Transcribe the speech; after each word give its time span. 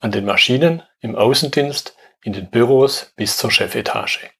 an 0.00 0.10
den 0.10 0.24
Maschinen, 0.24 0.82
im 1.00 1.16
Außendienst, 1.16 1.96
in 2.22 2.32
den 2.32 2.50
Büros 2.50 3.12
bis 3.16 3.36
zur 3.36 3.50
Chefetage. 3.50 4.30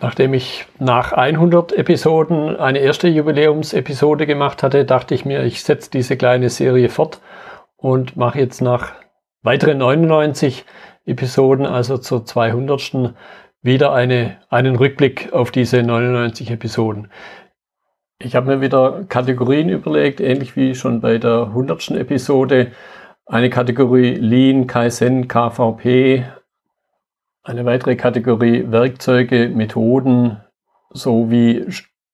Nachdem 0.00 0.34
ich 0.34 0.66
nach 0.80 1.12
100 1.12 1.72
Episoden 1.72 2.56
eine 2.56 2.80
erste 2.80 3.06
Jubiläumsepisode 3.06 4.26
gemacht 4.26 4.64
hatte, 4.64 4.84
dachte 4.84 5.14
ich 5.14 5.24
mir, 5.24 5.44
ich 5.44 5.62
setze 5.62 5.90
diese 5.90 6.16
kleine 6.16 6.50
Serie 6.50 6.88
fort 6.88 7.20
und 7.76 8.16
mache 8.16 8.40
jetzt 8.40 8.60
nach 8.60 8.94
weiteren 9.42 9.78
99 9.78 10.64
Episoden, 11.04 11.66
also 11.66 11.98
zur 11.98 12.24
200. 12.24 13.14
wieder 13.62 13.92
eine, 13.92 14.38
einen 14.48 14.74
Rückblick 14.74 15.32
auf 15.32 15.52
diese 15.52 15.84
99 15.84 16.50
Episoden. 16.50 17.08
Ich 18.18 18.34
habe 18.34 18.56
mir 18.56 18.60
wieder 18.60 19.04
Kategorien 19.08 19.68
überlegt, 19.68 20.20
ähnlich 20.20 20.56
wie 20.56 20.74
schon 20.74 21.00
bei 21.00 21.18
der 21.18 21.46
100. 21.46 21.92
Episode 21.92 22.72
eine 23.32 23.48
Kategorie 23.48 24.14
Lean, 24.16 24.66
Kaizen, 24.66 25.26
KVP, 25.26 26.26
eine 27.42 27.64
weitere 27.64 27.96
Kategorie 27.96 28.70
Werkzeuge, 28.70 29.48
Methoden 29.48 30.36
sowie 30.90 31.64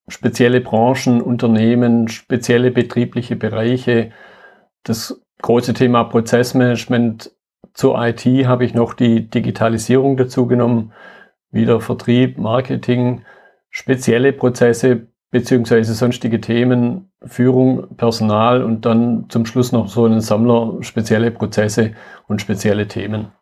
spezielle 0.06 0.60
Branchen, 0.60 1.20
Unternehmen, 1.20 2.06
spezielle 2.06 2.70
betriebliche 2.70 3.34
Bereiche. 3.34 4.12
Das 4.84 5.20
große 5.42 5.74
Thema 5.74 6.04
Prozessmanagement 6.04 7.32
zur 7.74 8.00
IT 8.00 8.24
habe 8.46 8.64
ich 8.64 8.74
noch 8.74 8.94
die 8.94 9.28
Digitalisierung 9.28 10.16
dazu 10.16 10.46
genommen, 10.46 10.92
wieder 11.50 11.80
Vertrieb, 11.80 12.38
Marketing, 12.38 13.24
spezielle 13.70 14.32
Prozesse 14.32 15.08
beziehungsweise 15.32 15.94
sonstige 15.94 16.40
Themen, 16.40 17.07
Führung, 17.24 17.96
Personal 17.96 18.62
und 18.62 18.84
dann 18.84 19.26
zum 19.28 19.44
Schluss 19.44 19.72
noch 19.72 19.88
so 19.88 20.04
einen 20.04 20.20
Sammler 20.20 20.78
spezielle 20.82 21.30
Prozesse 21.30 21.92
und 22.26 22.40
spezielle 22.40 22.86
Themen. 22.86 23.32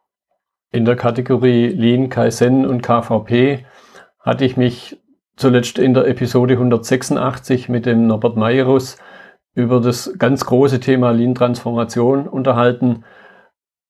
In 0.73 0.85
der 0.85 0.97
Kategorie 0.97 1.69
Lean, 1.69 2.09
Kaizen 2.09 2.67
und 2.67 2.83
KVP 2.83 3.65
hatte 4.21 4.45
ich 4.45 4.57
mich 4.57 4.99
zuletzt 5.37 5.79
in 5.79 5.95
der 5.95 6.07
Episode 6.07 6.55
186 6.55 7.69
mit 7.69 7.87
dem 7.87 8.07
Norbert 8.07 8.37
Meierus 8.37 8.97
über 9.55 9.81
das 9.81 10.13
ganz 10.19 10.45
große 10.45 10.81
Thema 10.81 11.11
Lean-Transformation 11.11 12.29
unterhalten 12.29 13.05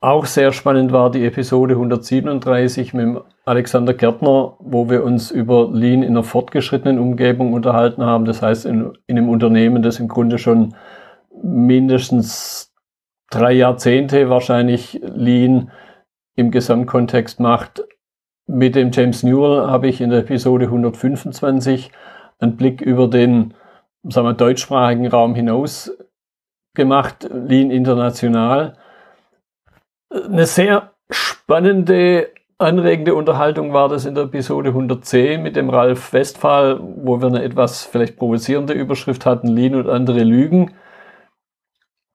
auch 0.01 0.27
sehr 0.27 0.53
spannend 0.53 0.93
war 0.93 1.11
die 1.11 1.25
Episode 1.25 1.75
137 1.75 2.93
mit 2.95 3.23
Alexander 3.45 3.95
Gärtner, 3.95 4.57
wo 4.59 4.91
wir 4.91 5.03
uns 5.03 5.31
über 5.31 5.71
Lean 5.73 6.03
in 6.03 6.11
einer 6.11 6.23
fortgeschrittenen 6.23 6.99
Umgebung 6.99 7.53
unterhalten 7.55 8.05
haben. 8.05 8.25
Das 8.25 8.43
heißt, 8.43 8.67
in, 8.67 8.93
in 9.07 9.19
einem 9.19 9.29
Unternehmen, 9.29 9.83
das 9.83 9.99
im 9.99 10.09
Grunde 10.09 10.39
schon 10.39 10.75
mindestens 11.43 12.75
drei 13.31 13.53
Jahrzehnte 13.53 14.29
wahrscheinlich 14.29 15.01
Lean 15.03 15.71
im 16.35 16.51
Gesamtkontext 16.51 17.41
macht. 17.41 17.85
Mit 18.47 18.77
dem 18.77 18.91
James 18.93 19.23
Newell 19.23 19.67
habe 19.67 19.89
ich 19.89 20.01
in 20.01 20.11
der 20.11 20.21
Episode 20.21 20.67
125 20.67 21.91
einen 22.39 22.57
Blick 22.57 22.81
über 22.81 23.09
den 23.09 23.55
sagen 24.05 24.27
wir, 24.27 24.35
deutschsprachigen 24.35 25.07
Raum 25.07 25.35
hinaus 25.35 25.91
gemacht, 26.75 27.29
Lean 27.33 27.71
international 27.71 28.77
eine 30.11 30.47
sehr 30.47 30.93
spannende, 31.11 32.31
anregende 32.59 33.15
Unterhaltung 33.15 33.73
war 33.73 33.89
das 33.89 34.07
in 34.07 34.15
der 34.15 34.25
Episode 34.25 34.71
110 34.71 35.43
mit 35.43 35.57
dem 35.57 35.71
Ralf 35.71 36.13
Westphal, 36.13 36.81
wo 36.81 37.21
wir 37.21 37.29
eine 37.29 37.43
etwas 37.43 37.85
vielleicht 37.85 38.17
provozierende 38.17 38.73
Überschrift 38.73 39.27
hatten, 39.27 39.49
Lean 39.49 39.75
und 39.75 39.89
andere 39.89 40.23
Lügen. 40.23 40.75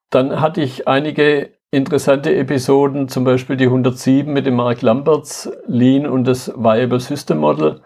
Dann 0.10 0.42
hatte 0.42 0.62
ich 0.62 0.88
einige 0.88 1.52
interessante 1.72 2.36
Episoden, 2.36 3.08
zum 3.08 3.24
Beispiel 3.24 3.56
die 3.56 3.66
107 3.66 4.32
mit 4.32 4.46
dem 4.46 4.56
Mark 4.56 4.82
Lamberts, 4.82 5.50
Lean 5.68 6.06
und 6.06 6.26
das 6.26 6.50
Viable 6.56 7.00
System 7.00 7.38
Model. 7.38 7.82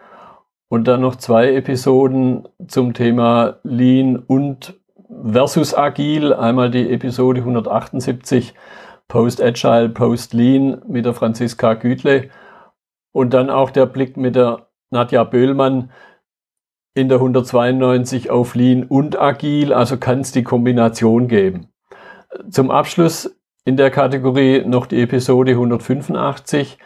Und 0.67 0.87
dann 0.87 1.01
noch 1.01 1.15
zwei 1.17 1.53
Episoden 1.53 2.47
zum 2.67 2.93
Thema 2.95 3.57
Lean 3.63 4.17
und 4.17 4.73
versus 5.31 5.75
Agil. 5.75 6.33
Einmal 6.33 6.71
die 6.71 6.89
Episode 6.91 7.41
178 7.41 8.55
Post-Agile, 9.07 9.89
Post-Lean 9.89 10.81
mit 10.87 11.05
der 11.05 11.13
Franziska 11.13 11.73
Gütle 11.75 12.29
und 13.11 13.33
dann 13.33 13.49
auch 13.49 13.69
der 13.69 13.85
Blick 13.85 14.17
mit 14.17 14.35
der 14.35 14.67
Nadja 14.89 15.23
Böhlmann 15.23 15.91
in 16.95 17.09
der 17.09 17.17
192 17.17 18.31
auf 18.31 18.55
Lean 18.55 18.83
und 18.83 19.19
Agil, 19.19 19.73
also 19.73 19.97
kann 19.97 20.21
es 20.21 20.31
die 20.31 20.43
Kombination 20.43 21.27
geben. 21.27 21.67
Zum 22.49 22.71
Abschluss 22.71 23.37
in 23.65 23.77
der 23.77 23.91
Kategorie 23.91 24.63
noch 24.65 24.85
die 24.85 25.01
Episode 25.01 25.51
185 25.51 26.77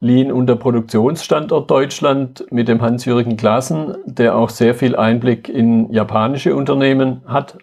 Lean 0.00 0.30
und 0.30 0.46
der 0.46 0.56
Produktionsstandort 0.56 1.70
Deutschland 1.70 2.46
mit 2.50 2.68
dem 2.68 2.82
Hans-Jürgen 2.82 3.36
Klassen, 3.36 3.96
der 4.04 4.36
auch 4.36 4.50
sehr 4.50 4.74
viel 4.74 4.94
Einblick 4.94 5.48
in 5.48 5.90
japanische 5.90 6.54
Unternehmen 6.54 7.22
hat. 7.26 7.58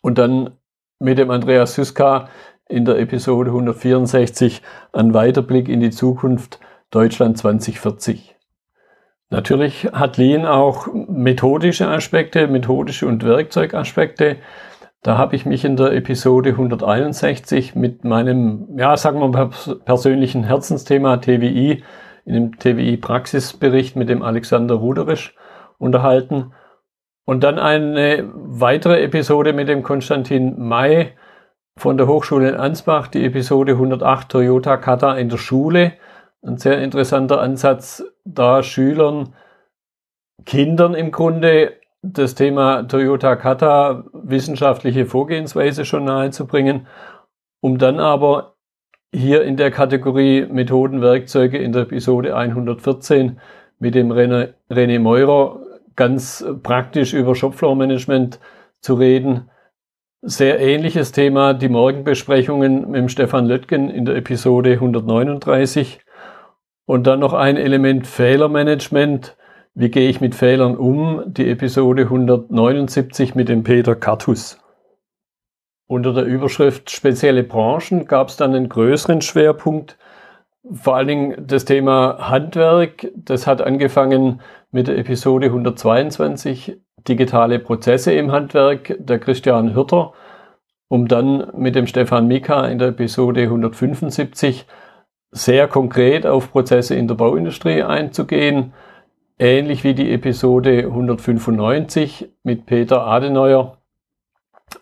Und 0.00 0.18
dann 0.18 0.58
mit 0.98 1.18
dem 1.18 1.30
Andreas 1.30 1.74
Syska 1.74 2.28
in 2.72 2.86
der 2.86 2.98
Episode 2.98 3.50
164 3.50 4.62
ein 4.92 5.12
Weiterblick 5.12 5.68
in 5.68 5.80
die 5.80 5.90
Zukunft 5.90 6.58
Deutschland 6.90 7.36
2040. 7.36 8.34
Natürlich 9.28 9.88
hat 9.92 10.16
Lean 10.16 10.46
auch 10.46 10.88
methodische 10.92 11.88
Aspekte, 11.88 12.48
methodische 12.48 13.06
und 13.06 13.24
Werkzeugaspekte. 13.24 14.36
Da 15.02 15.18
habe 15.18 15.36
ich 15.36 15.44
mich 15.44 15.64
in 15.64 15.76
der 15.76 15.92
Episode 15.92 16.50
161 16.50 17.74
mit 17.74 18.04
meinem, 18.04 18.68
ja, 18.78 18.96
sagen 18.96 19.20
wir 19.20 19.28
mal, 19.28 19.50
persönlichen 19.84 20.44
Herzensthema 20.44 21.18
TWI, 21.18 21.82
in 22.24 22.34
dem 22.34 22.58
TWI-Praxisbericht 22.58 23.96
mit 23.96 24.08
dem 24.08 24.22
Alexander 24.22 24.76
Ruderisch 24.76 25.34
unterhalten. 25.78 26.52
Und 27.24 27.44
dann 27.44 27.58
eine 27.58 28.30
weitere 28.34 29.02
Episode 29.02 29.52
mit 29.52 29.68
dem 29.68 29.82
Konstantin 29.82 30.58
May 30.58 31.12
von 31.76 31.96
der 31.96 32.06
Hochschule 32.06 32.50
in 32.50 32.54
Ansbach, 32.54 33.08
die 33.08 33.24
Episode 33.24 33.72
108 33.72 34.28
Toyota 34.28 34.76
Kata 34.76 35.16
in 35.16 35.28
der 35.28 35.38
Schule. 35.38 35.94
Ein 36.42 36.58
sehr 36.58 36.82
interessanter 36.82 37.40
Ansatz, 37.40 38.04
da 38.24 38.62
Schülern, 38.62 39.34
Kindern 40.44 40.94
im 40.94 41.12
Grunde 41.12 41.74
das 42.02 42.34
Thema 42.34 42.82
Toyota 42.82 43.36
Kata 43.36 44.04
wissenschaftliche 44.12 45.06
Vorgehensweise 45.06 45.84
schon 45.84 46.04
nahezubringen, 46.04 46.86
um 47.60 47.78
dann 47.78 48.00
aber 48.00 48.56
hier 49.14 49.44
in 49.44 49.56
der 49.56 49.70
Kategorie 49.70 50.46
Methoden, 50.46 51.00
Werkzeuge 51.00 51.58
in 51.58 51.72
der 51.72 51.82
Episode 51.82 52.34
114 52.34 53.38
mit 53.78 53.94
dem 53.94 54.10
René, 54.10 54.54
René 54.70 54.98
Meurer 54.98 55.60
ganz 55.94 56.44
praktisch 56.62 57.12
über 57.12 57.34
Shopfloor 57.34 57.76
Management 57.76 58.40
zu 58.80 58.94
reden 58.94 59.50
sehr 60.22 60.60
ähnliches 60.60 61.10
Thema, 61.10 61.52
die 61.52 61.68
Morgenbesprechungen 61.68 62.90
mit 62.90 63.10
Stefan 63.10 63.46
Löttgen 63.46 63.90
in 63.90 64.04
der 64.04 64.14
Episode 64.14 64.72
139. 64.72 66.00
Und 66.86 67.06
dann 67.06 67.20
noch 67.20 67.32
ein 67.32 67.56
Element 67.56 68.06
Fehlermanagement. 68.06 69.36
Wie 69.74 69.90
gehe 69.90 70.08
ich 70.08 70.20
mit 70.20 70.34
Fehlern 70.34 70.76
um? 70.76 71.24
Die 71.26 71.50
Episode 71.50 72.02
179 72.02 73.34
mit 73.34 73.48
dem 73.48 73.64
Peter 73.64 73.96
Kartus. 73.96 74.58
Unter 75.88 76.12
der 76.12 76.24
Überschrift 76.24 76.90
spezielle 76.90 77.42
Branchen 77.42 78.06
gab 78.06 78.28
es 78.28 78.36
dann 78.36 78.54
einen 78.54 78.68
größeren 78.68 79.22
Schwerpunkt. 79.22 79.98
Vor 80.72 80.96
allen 80.96 81.08
Dingen 81.08 81.46
das 81.46 81.64
Thema 81.64 82.30
Handwerk. 82.30 83.08
Das 83.16 83.48
hat 83.48 83.60
angefangen 83.60 84.40
mit 84.70 84.86
der 84.86 84.98
Episode 84.98 85.46
122 85.46 86.78
digitale 87.08 87.58
Prozesse 87.58 88.12
im 88.12 88.32
Handwerk, 88.32 88.96
der 88.98 89.18
Christian 89.18 89.74
Hürter, 89.74 90.12
um 90.88 91.08
dann 91.08 91.50
mit 91.56 91.74
dem 91.74 91.86
Stefan 91.86 92.26
Mika 92.26 92.66
in 92.66 92.78
der 92.78 92.88
Episode 92.88 93.42
175 93.42 94.66
sehr 95.30 95.66
konkret 95.66 96.26
auf 96.26 96.52
Prozesse 96.52 96.94
in 96.94 97.08
der 97.08 97.14
Bauindustrie 97.14 97.82
einzugehen, 97.82 98.74
ähnlich 99.38 99.82
wie 99.82 99.94
die 99.94 100.12
Episode 100.12 100.84
195 100.84 102.28
mit 102.42 102.66
Peter 102.66 103.06
Adenauer, 103.06 103.78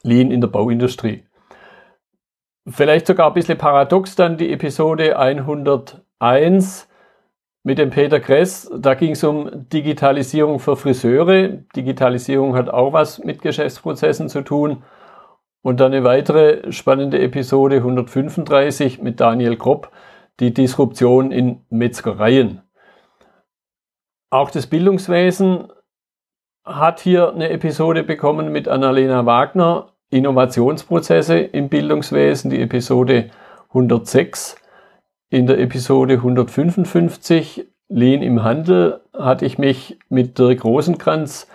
Lean 0.03 0.31
in 0.31 0.41
der 0.41 0.49
Bauindustrie. 0.49 1.25
Vielleicht 2.69 3.07
sogar 3.07 3.29
ein 3.29 3.35
bisschen 3.35 3.59
paradox 3.59 4.17
dann 4.17 4.37
die 4.37 4.53
Episode 4.53 5.19
101 5.19 6.90
mit 7.63 7.79
dem 7.79 7.91
Peter 7.91 8.21
Kress. 8.21 8.71
Da 8.77 8.95
ging 8.95 9.13
es 9.13 9.25
um 9.25 9.69
Digitalisierung 9.69 10.59
für 10.59 10.77
Friseure. 10.77 11.49
Digitalisierung 11.77 12.57
hat 12.57 12.69
auch 12.69 12.93
was 12.93 13.19
mit 13.19 13.43
Geschäftsprozessen 13.43 14.29
zu 14.29 14.43
tun. 14.43 14.83
Und 15.63 15.81
dann 15.81 15.93
eine 15.93 16.05
weitere 16.05 16.73
spannende 16.73 17.21
Episode 17.21 17.77
135 17.77 19.03
mit 19.03 19.21
Daniel 19.21 19.57
Kropp, 19.57 19.91
die 20.41 20.55
Disruption 20.55 21.33
in 21.33 21.61
Metzgereien. 21.69 22.63
Auch 24.31 24.51
das 24.51 24.67
Bildungswesen 24.69 25.71
hat 26.65 27.01
hier 27.01 27.33
eine 27.33 27.51
Episode 27.51 28.05
bekommen 28.05 28.53
mit 28.53 28.69
Annalena 28.69 29.27
Wagner, 29.27 29.93
Innovationsprozesse 30.11 31.39
im 31.39 31.69
Bildungswesen, 31.69 32.51
die 32.51 32.63
Episode 32.63 33.31
106. 33.69 34.60
In 35.33 35.47
der 35.47 35.61
Episode 35.61 36.15
155 36.15 37.65
Lean 37.89 38.21
im 38.21 38.43
Handel 38.43 39.01
hatte 39.17 39.47
ich 39.47 39.59
mich 39.59 39.97
mit 40.09 40.37
Dirk 40.41 40.65
Rosenkranz 40.65 41.47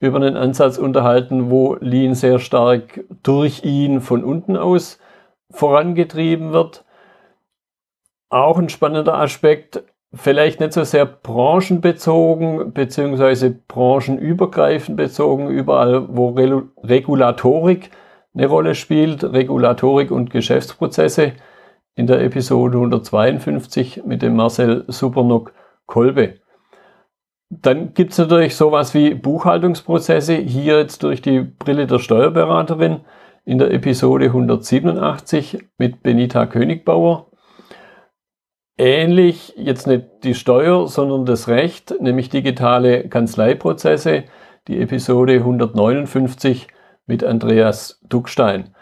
über 0.00 0.18
einen 0.18 0.36
Ansatz 0.36 0.76
unterhalten, 0.76 1.50
wo 1.50 1.78
Lean 1.80 2.14
sehr 2.14 2.38
stark 2.38 3.04
durch 3.22 3.64
ihn 3.64 4.02
von 4.02 4.22
unten 4.22 4.58
aus 4.58 4.98
vorangetrieben 5.50 6.52
wird. 6.52 6.84
Auch 8.28 8.58
ein 8.58 8.68
spannender 8.68 9.14
Aspekt, 9.14 9.82
vielleicht 10.12 10.60
nicht 10.60 10.74
so 10.74 10.84
sehr 10.84 11.06
branchenbezogen 11.06 12.74
beziehungsweise 12.74 13.48
branchenübergreifend 13.66 14.98
bezogen, 14.98 15.48
überall 15.48 16.06
wo 16.14 16.28
Regulatorik 16.82 17.90
eine 18.34 18.46
Rolle 18.46 18.74
spielt, 18.74 19.24
Regulatorik 19.24 20.10
und 20.10 20.28
Geschäftsprozesse 20.28 21.32
in 21.94 22.06
der 22.06 22.22
Episode 22.22 22.76
152 22.78 24.04
mit 24.04 24.22
dem 24.22 24.36
Marcel 24.36 24.84
Supernock 24.88 25.52
Kolbe. 25.86 26.40
Dann 27.50 27.92
gibt 27.92 28.12
es 28.12 28.18
natürlich 28.18 28.56
sowas 28.56 28.94
wie 28.94 29.14
Buchhaltungsprozesse, 29.14 30.36
hier 30.36 30.78
jetzt 30.78 31.02
durch 31.02 31.20
die 31.20 31.40
Brille 31.40 31.86
der 31.86 31.98
Steuerberaterin 31.98 33.00
in 33.44 33.58
der 33.58 33.72
Episode 33.72 34.26
187 34.26 35.58
mit 35.76 36.02
Benita 36.02 36.46
Königbauer. 36.46 37.30
Ähnlich 38.78 39.52
jetzt 39.56 39.86
nicht 39.86 40.06
die 40.24 40.34
Steuer, 40.34 40.88
sondern 40.88 41.26
das 41.26 41.46
Recht, 41.48 41.94
nämlich 42.00 42.30
digitale 42.30 43.06
Kanzleiprozesse, 43.08 44.24
die 44.66 44.80
Episode 44.80 45.34
159 45.34 46.68
mit 47.06 47.22
Andreas 47.22 48.00
Duckstein. 48.08 48.74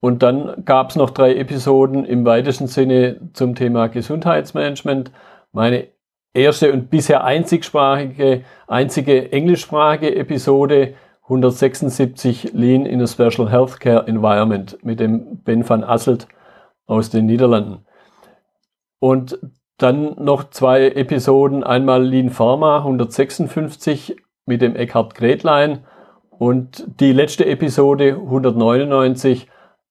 Und 0.00 0.22
dann 0.22 0.64
gab 0.64 0.90
es 0.90 0.96
noch 0.96 1.10
drei 1.10 1.34
Episoden 1.36 2.04
im 2.04 2.24
weitesten 2.24 2.66
Sinne 2.66 3.20
zum 3.32 3.54
Thema 3.54 3.88
Gesundheitsmanagement. 3.88 5.10
Meine 5.52 5.88
erste 6.34 6.72
und 6.72 6.90
bisher 6.90 7.24
einzigsprachige, 7.24 8.44
einzige 8.66 9.32
englischsprachige 9.32 10.14
Episode 10.14 10.94
176 11.22 12.52
Lean 12.52 12.86
in 12.86 13.02
a 13.02 13.06
Special 13.06 13.50
Healthcare 13.50 14.06
Environment 14.06 14.78
mit 14.84 15.00
dem 15.00 15.42
Ben 15.42 15.68
van 15.68 15.82
Asselt 15.82 16.28
aus 16.86 17.10
den 17.10 17.26
Niederlanden. 17.26 17.84
Und 19.00 19.38
dann 19.78 20.14
noch 20.22 20.50
zwei 20.50 20.88
Episoden, 20.88 21.64
einmal 21.64 22.04
Lean 22.04 22.30
Pharma 22.30 22.78
156 22.78 24.16
mit 24.46 24.62
dem 24.62 24.76
Eckhard 24.76 25.14
Gretlein 25.14 25.84
und 26.30 26.86
die 27.00 27.12
letzte 27.12 27.46
Episode 27.46 28.14
199, 28.14 29.48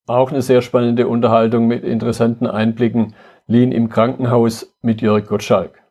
auch 0.08 0.32
eine 0.32 0.42
sehr 0.42 0.62
spannende 0.62 1.08
Unterhaltung 1.08 1.68
mit 1.68 1.84
interessanten 1.84 2.48
Einblicken, 2.48 3.16
Lean 3.48 3.72
im 3.72 3.90
Krankenhaus 3.90 4.76
mit 4.82 5.02
Jörg 5.02 5.28
Gottschalk. 5.28 5.82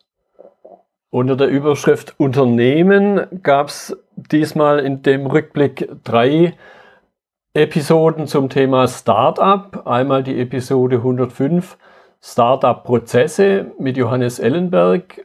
Unter 1.11 1.37
der 1.37 1.49
Überschrift 1.49 2.15
Unternehmen 2.19 3.27
gab 3.43 3.69
es 3.69 3.97
diesmal 4.17 4.81
in 4.81 5.03
dem 5.03 5.27
Rückblick 5.27 5.89
drei 6.03 6.55
Episoden 7.53 8.27
zum 8.27 8.49
Thema 8.49 8.89
Startup. 8.89 9.87
Einmal 9.87 10.25
die 10.25 10.41
Episode 10.41 10.97
105 10.97 11.79
Startup-Prozesse 12.21 13.73
mit 13.79 13.97
Johannes 13.97 14.41
Ellenberg 14.41 15.25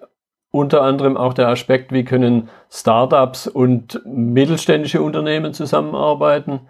unter 0.51 0.81
anderem 0.81 1.15
auch 1.15 1.33
der 1.33 1.47
Aspekt, 1.47 1.91
wie 1.91 2.03
können 2.03 2.49
Startups 2.71 3.47
und 3.47 4.01
mittelständische 4.05 5.01
Unternehmen 5.01 5.53
zusammenarbeiten. 5.53 6.61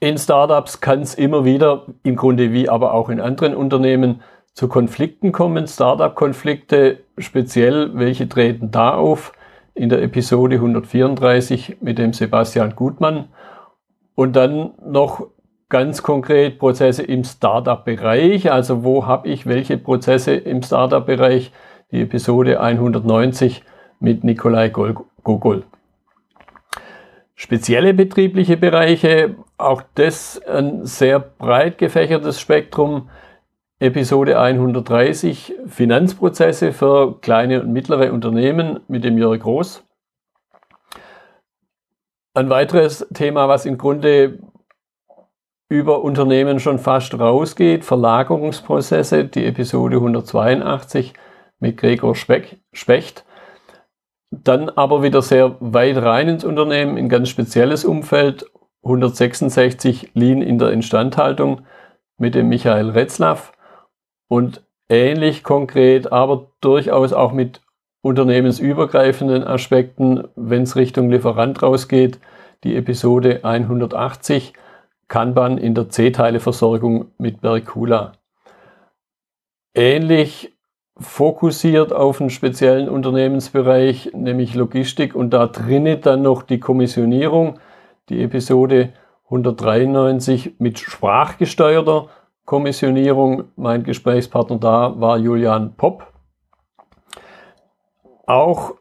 In 0.00 0.16
Startups 0.16 0.80
kann 0.80 1.00
es 1.00 1.14
immer 1.14 1.44
wieder, 1.44 1.86
im 2.02 2.16
Grunde 2.16 2.52
wie 2.52 2.68
aber 2.68 2.94
auch 2.94 3.08
in 3.08 3.20
anderen 3.20 3.54
Unternehmen, 3.54 4.22
zu 4.54 4.68
Konflikten 4.68 5.30
kommen. 5.30 5.68
Startup-Konflikte 5.68 6.98
speziell, 7.16 7.90
welche 7.94 8.28
treten 8.28 8.70
da 8.70 8.94
auf? 8.94 9.32
In 9.74 9.88
der 9.88 10.02
Episode 10.02 10.56
134 10.56 11.76
mit 11.80 11.98
dem 11.98 12.12
Sebastian 12.12 12.74
Gutmann. 12.74 13.28
Und 14.16 14.34
dann 14.34 14.72
noch 14.84 15.28
ganz 15.68 16.02
konkret 16.02 16.58
Prozesse 16.58 17.04
im 17.04 17.22
Startup-Bereich. 17.22 18.50
Also 18.50 18.82
wo 18.82 19.06
habe 19.06 19.28
ich 19.28 19.46
welche 19.46 19.78
Prozesse 19.78 20.34
im 20.34 20.62
Startup-Bereich? 20.62 21.52
die 21.90 22.02
Episode 22.02 22.60
190 22.60 23.62
mit 24.00 24.22
Nikolai 24.22 24.68
Gogol. 24.68 25.64
Spezielle 27.40 27.94
betriebliche 27.94 28.56
Bereiche, 28.56 29.36
auch 29.58 29.82
das 29.94 30.42
ein 30.42 30.84
sehr 30.84 31.20
breit 31.20 31.78
gefächertes 31.78 32.40
Spektrum. 32.40 33.10
Episode 33.78 34.40
130 34.40 35.54
Finanzprozesse 35.68 36.72
für 36.72 37.20
kleine 37.20 37.62
und 37.62 37.72
mittlere 37.72 38.12
Unternehmen 38.12 38.80
mit 38.88 39.04
dem 39.04 39.16
Jörg 39.16 39.38
Groß. 39.38 39.84
Ein 42.34 42.50
weiteres 42.50 43.06
Thema, 43.14 43.48
was 43.48 43.66
im 43.66 43.78
Grunde 43.78 44.40
über 45.68 46.02
Unternehmen 46.02 46.58
schon 46.58 46.80
fast 46.80 47.16
rausgeht, 47.16 47.84
Verlagerungsprozesse, 47.84 49.26
die 49.26 49.44
Episode 49.44 49.98
182 49.98 51.14
mit 51.60 51.76
Gregor 51.76 52.16
Specht. 52.16 53.24
Dann 54.30 54.68
aber 54.68 55.02
wieder 55.02 55.22
sehr 55.22 55.56
weit 55.60 55.96
rein 55.96 56.28
ins 56.28 56.44
Unternehmen, 56.44 56.96
in 56.96 57.08
ganz 57.08 57.28
spezielles 57.28 57.84
Umfeld. 57.84 58.46
166 58.84 60.12
Lean 60.14 60.40
in 60.40 60.58
der 60.58 60.70
Instandhaltung 60.70 61.62
mit 62.16 62.34
dem 62.34 62.48
Michael 62.48 62.90
Retzlaff 62.90 63.52
und 64.28 64.64
ähnlich 64.88 65.42
konkret, 65.42 66.12
aber 66.12 66.52
durchaus 66.60 67.12
auch 67.12 67.32
mit 67.32 67.60
unternehmensübergreifenden 68.02 69.44
Aspekten, 69.44 70.28
wenn 70.36 70.62
es 70.62 70.76
Richtung 70.76 71.10
Lieferant 71.10 71.62
rausgeht, 71.62 72.20
die 72.64 72.76
Episode 72.76 73.44
180 73.44 74.52
Kanban 75.08 75.58
in 75.58 75.74
der 75.74 75.88
C-Teile-Versorgung 75.88 77.12
mit 77.18 77.40
Berkula. 77.40 78.12
Ähnlich 79.74 80.57
fokussiert 80.98 81.92
auf 81.92 82.20
einen 82.20 82.30
speziellen 82.30 82.88
Unternehmensbereich, 82.88 84.10
nämlich 84.14 84.54
Logistik 84.54 85.14
und 85.14 85.30
da 85.30 85.46
drinnen 85.46 86.00
dann 86.00 86.22
noch 86.22 86.42
die 86.42 86.58
Kommissionierung, 86.58 87.60
die 88.08 88.22
Episode 88.22 88.94
193 89.26 90.54
mit 90.58 90.78
sprachgesteuerter 90.78 92.08
Kommissionierung. 92.44 93.44
Mein 93.56 93.84
Gesprächspartner 93.84 94.58
da 94.58 94.98
war 94.98 95.18
Julian 95.18 95.74
Popp. 95.76 96.06
Auch 98.26 98.74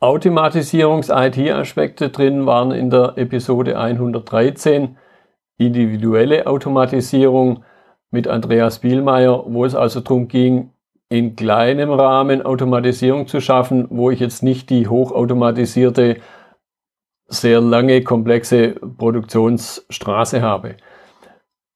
Automatisierungs-IT-Aspekte 0.00 2.10
drin 2.10 2.46
waren 2.46 2.70
in 2.70 2.90
der 2.90 3.14
Episode 3.16 3.76
113. 3.78 4.96
Individuelle 5.56 6.46
Automatisierung 6.46 7.64
mit 8.10 8.28
Andreas 8.28 8.78
Bielmeier, 8.78 9.42
wo 9.46 9.64
es 9.64 9.74
also 9.74 10.00
darum 10.00 10.28
ging, 10.28 10.70
in 11.10 11.36
kleinem 11.36 11.90
Rahmen 11.90 12.42
Automatisierung 12.42 13.26
zu 13.26 13.40
schaffen, 13.40 13.86
wo 13.90 14.10
ich 14.10 14.20
jetzt 14.20 14.42
nicht 14.42 14.70
die 14.70 14.88
hochautomatisierte, 14.88 16.18
sehr 17.30 17.60
lange, 17.60 18.02
komplexe 18.02 18.70
Produktionsstraße 18.72 20.40
habe. 20.42 20.76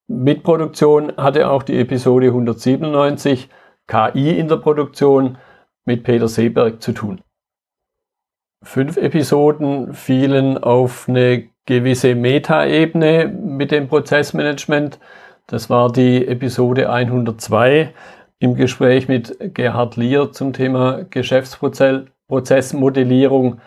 Mit 0.08 0.42
Produktion 0.42 1.12
hatte 1.16 1.48
auch 1.50 1.62
die 1.62 1.78
Episode 1.78 2.28
197 2.28 3.48
KI 3.86 4.38
in 4.38 4.48
der 4.48 4.56
Produktion 4.56 5.38
mit 5.84 6.04
Peter 6.04 6.28
Seeberg 6.28 6.82
zu 6.82 6.92
tun. 6.92 7.20
Fünf 8.64 8.96
Episoden 8.96 9.92
fielen 9.92 10.56
auf 10.56 11.08
eine 11.08 11.48
gewisse 11.66 12.14
Metaebene 12.14 13.26
mit 13.28 13.70
dem 13.70 13.88
Prozessmanagement. 13.88 14.98
Das 15.46 15.68
war 15.68 15.90
die 15.90 16.26
Episode 16.26 16.90
102 16.90 17.92
im 18.42 18.54
Gespräch 18.56 19.06
mit 19.06 19.54
Gerhard 19.54 19.94
Lier 19.96 20.32
zum 20.32 20.52
Thema 20.52 21.04
Geschäftsprozessmodellierung. 21.08 23.60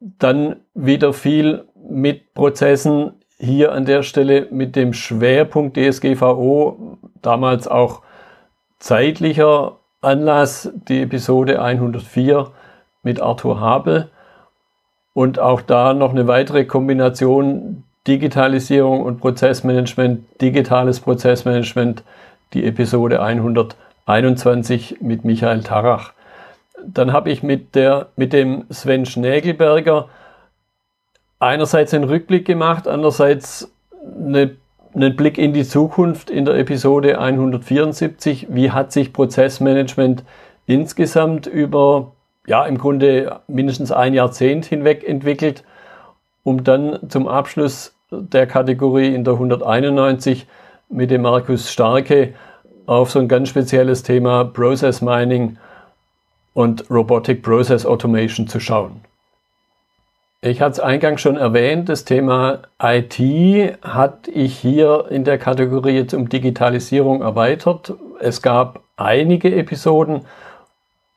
Dann 0.00 0.56
wieder 0.72 1.12
viel 1.12 1.66
mit 1.76 2.32
Prozessen 2.32 3.20
hier 3.38 3.72
an 3.72 3.84
der 3.84 4.02
Stelle 4.02 4.48
mit 4.50 4.76
dem 4.76 4.94
Schwerpunkt 4.94 5.76
DSGVO 5.76 6.96
damals 7.20 7.68
auch 7.68 8.00
zeitlicher 8.78 9.76
Anlass 10.00 10.72
die 10.88 11.02
Episode 11.02 11.60
104 11.60 12.50
mit 13.02 13.20
Arthur 13.20 13.60
Habel 13.60 14.10
und 15.12 15.38
auch 15.38 15.60
da 15.60 15.92
noch 15.92 16.12
eine 16.12 16.26
weitere 16.26 16.64
Kombination 16.64 17.84
Digitalisierung 18.08 19.02
und 19.02 19.20
Prozessmanagement, 19.20 20.24
digitales 20.40 21.00
Prozessmanagement, 21.00 22.02
die 22.54 22.64
Episode 22.64 23.22
121 23.22 24.98
mit 25.00 25.24
Michael 25.24 25.62
Tarach. 25.62 26.12
Dann 26.84 27.12
habe 27.12 27.30
ich 27.30 27.42
mit, 27.42 27.74
der, 27.74 28.08
mit 28.16 28.32
dem 28.32 28.64
Sven 28.70 29.06
Schnägelberger 29.06 30.08
einerseits 31.38 31.94
einen 31.94 32.04
Rückblick 32.04 32.44
gemacht, 32.44 32.86
andererseits 32.86 33.72
eine, 34.16 34.56
einen 34.94 35.16
Blick 35.16 35.38
in 35.38 35.52
die 35.52 35.64
Zukunft 35.64 36.30
in 36.30 36.44
der 36.44 36.56
Episode 36.56 37.18
174. 37.20 38.48
Wie 38.50 38.70
hat 38.70 38.92
sich 38.92 39.12
Prozessmanagement 39.12 40.24
insgesamt 40.66 41.46
über, 41.46 42.12
ja, 42.46 42.64
im 42.64 42.78
Grunde 42.78 43.40
mindestens 43.48 43.92
ein 43.92 44.14
Jahrzehnt 44.14 44.66
hinweg 44.66 45.06
entwickelt, 45.06 45.64
um 46.44 46.64
dann 46.64 46.98
zum 47.08 47.28
Abschluss 47.28 47.94
der 48.10 48.46
Kategorie 48.46 49.14
in 49.14 49.24
der 49.24 49.34
191 49.34 50.46
mit 50.92 51.10
dem 51.10 51.22
Markus 51.22 51.72
Starke 51.72 52.34
auf 52.86 53.10
so 53.10 53.18
ein 53.18 53.28
ganz 53.28 53.48
spezielles 53.48 54.02
Thema 54.02 54.44
Process 54.44 55.00
Mining 55.00 55.56
und 56.54 56.90
Robotic 56.90 57.42
Process 57.42 57.86
Automation 57.86 58.46
zu 58.46 58.60
schauen. 58.60 59.00
Ich 60.42 60.60
hatte 60.60 60.72
es 60.72 60.80
eingangs 60.80 61.20
schon 61.20 61.36
erwähnt, 61.36 61.88
das 61.88 62.04
Thema 62.04 62.62
IT 62.82 63.18
hatte 63.82 64.30
ich 64.32 64.58
hier 64.58 65.06
in 65.08 65.24
der 65.24 65.38
Kategorie 65.38 65.92
jetzt 65.92 66.14
um 66.14 66.28
Digitalisierung 66.28 67.22
erweitert. 67.22 67.94
Es 68.20 68.42
gab 68.42 68.80
einige 68.96 69.54
Episoden, 69.54 70.22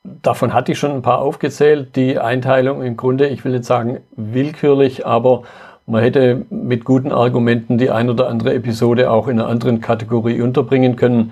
davon 0.03 0.53
hatte 0.53 0.71
ich 0.71 0.79
schon 0.79 0.91
ein 0.91 1.01
paar 1.01 1.19
aufgezählt. 1.19 1.95
Die 1.95 2.19
Einteilung 2.19 2.83
im 2.83 2.95
Grunde, 2.95 3.27
ich 3.27 3.43
will 3.43 3.53
nicht 3.53 3.65
sagen 3.65 4.01
willkürlich, 4.15 5.07
aber 5.07 5.43
man 5.87 6.01
hätte 6.01 6.45
mit 6.49 6.83
guten 6.83 7.11
Argumenten 7.11 7.77
die 7.77 7.91
ein 7.91 8.09
oder 8.09 8.27
andere 8.27 8.53
Episode 8.53 9.11
auch 9.11 9.27
in 9.27 9.39
einer 9.39 9.49
anderen 9.49 9.81
Kategorie 9.81 10.41
unterbringen 10.41 10.95
können. 10.95 11.31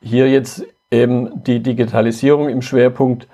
Hier 0.00 0.28
jetzt 0.28 0.66
eben 0.90 1.44
die 1.44 1.60
Digitalisierung 1.60 2.48
im 2.48 2.62
Schwerpunkt. 2.62 3.28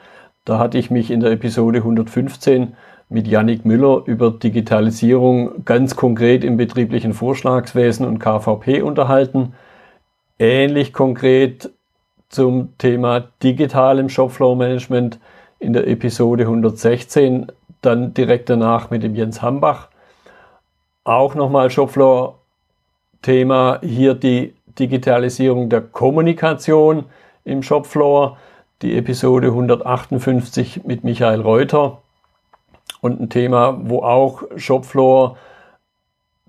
Da 0.44 0.58
hatte 0.58 0.78
ich 0.78 0.90
mich 0.90 1.10
in 1.10 1.20
der 1.20 1.32
Episode 1.32 1.78
115 1.78 2.74
mit 3.08 3.26
Yannick 3.26 3.64
Müller 3.64 4.02
über 4.04 4.30
Digitalisierung 4.30 5.64
ganz 5.64 5.96
konkret 5.96 6.44
im 6.44 6.58
betrieblichen 6.58 7.14
Vorschlagswesen 7.14 8.06
und 8.06 8.18
KVP 8.18 8.82
unterhalten. 8.82 9.54
Ähnlich 10.38 10.92
konkret 10.92 11.70
zum 12.28 12.76
Thema 12.76 13.24
digitalem 13.42 14.10
Shopfloor 14.10 14.56
Management 14.56 15.18
in 15.58 15.72
der 15.72 15.88
Episode 15.88 16.44
116, 16.44 17.50
dann 17.80 18.12
direkt 18.12 18.50
danach 18.50 18.90
mit 18.90 19.02
dem 19.02 19.14
Jens 19.14 19.40
Hambach. 19.40 19.88
Auch 21.08 21.34
nochmal 21.34 21.70
Shopfloor 21.70 22.34
Thema 23.22 23.80
hier 23.82 24.12
die 24.12 24.52
Digitalisierung 24.78 25.70
der 25.70 25.80
Kommunikation 25.80 27.06
im 27.44 27.62
Shopfloor, 27.62 28.36
die 28.82 28.94
Episode 28.94 29.46
158 29.46 30.84
mit 30.84 31.04
Michael 31.04 31.40
Reuter. 31.40 32.02
Und 33.00 33.22
ein 33.22 33.30
Thema, 33.30 33.78
wo 33.84 34.02
auch 34.02 34.42
Shopfloor 34.56 35.38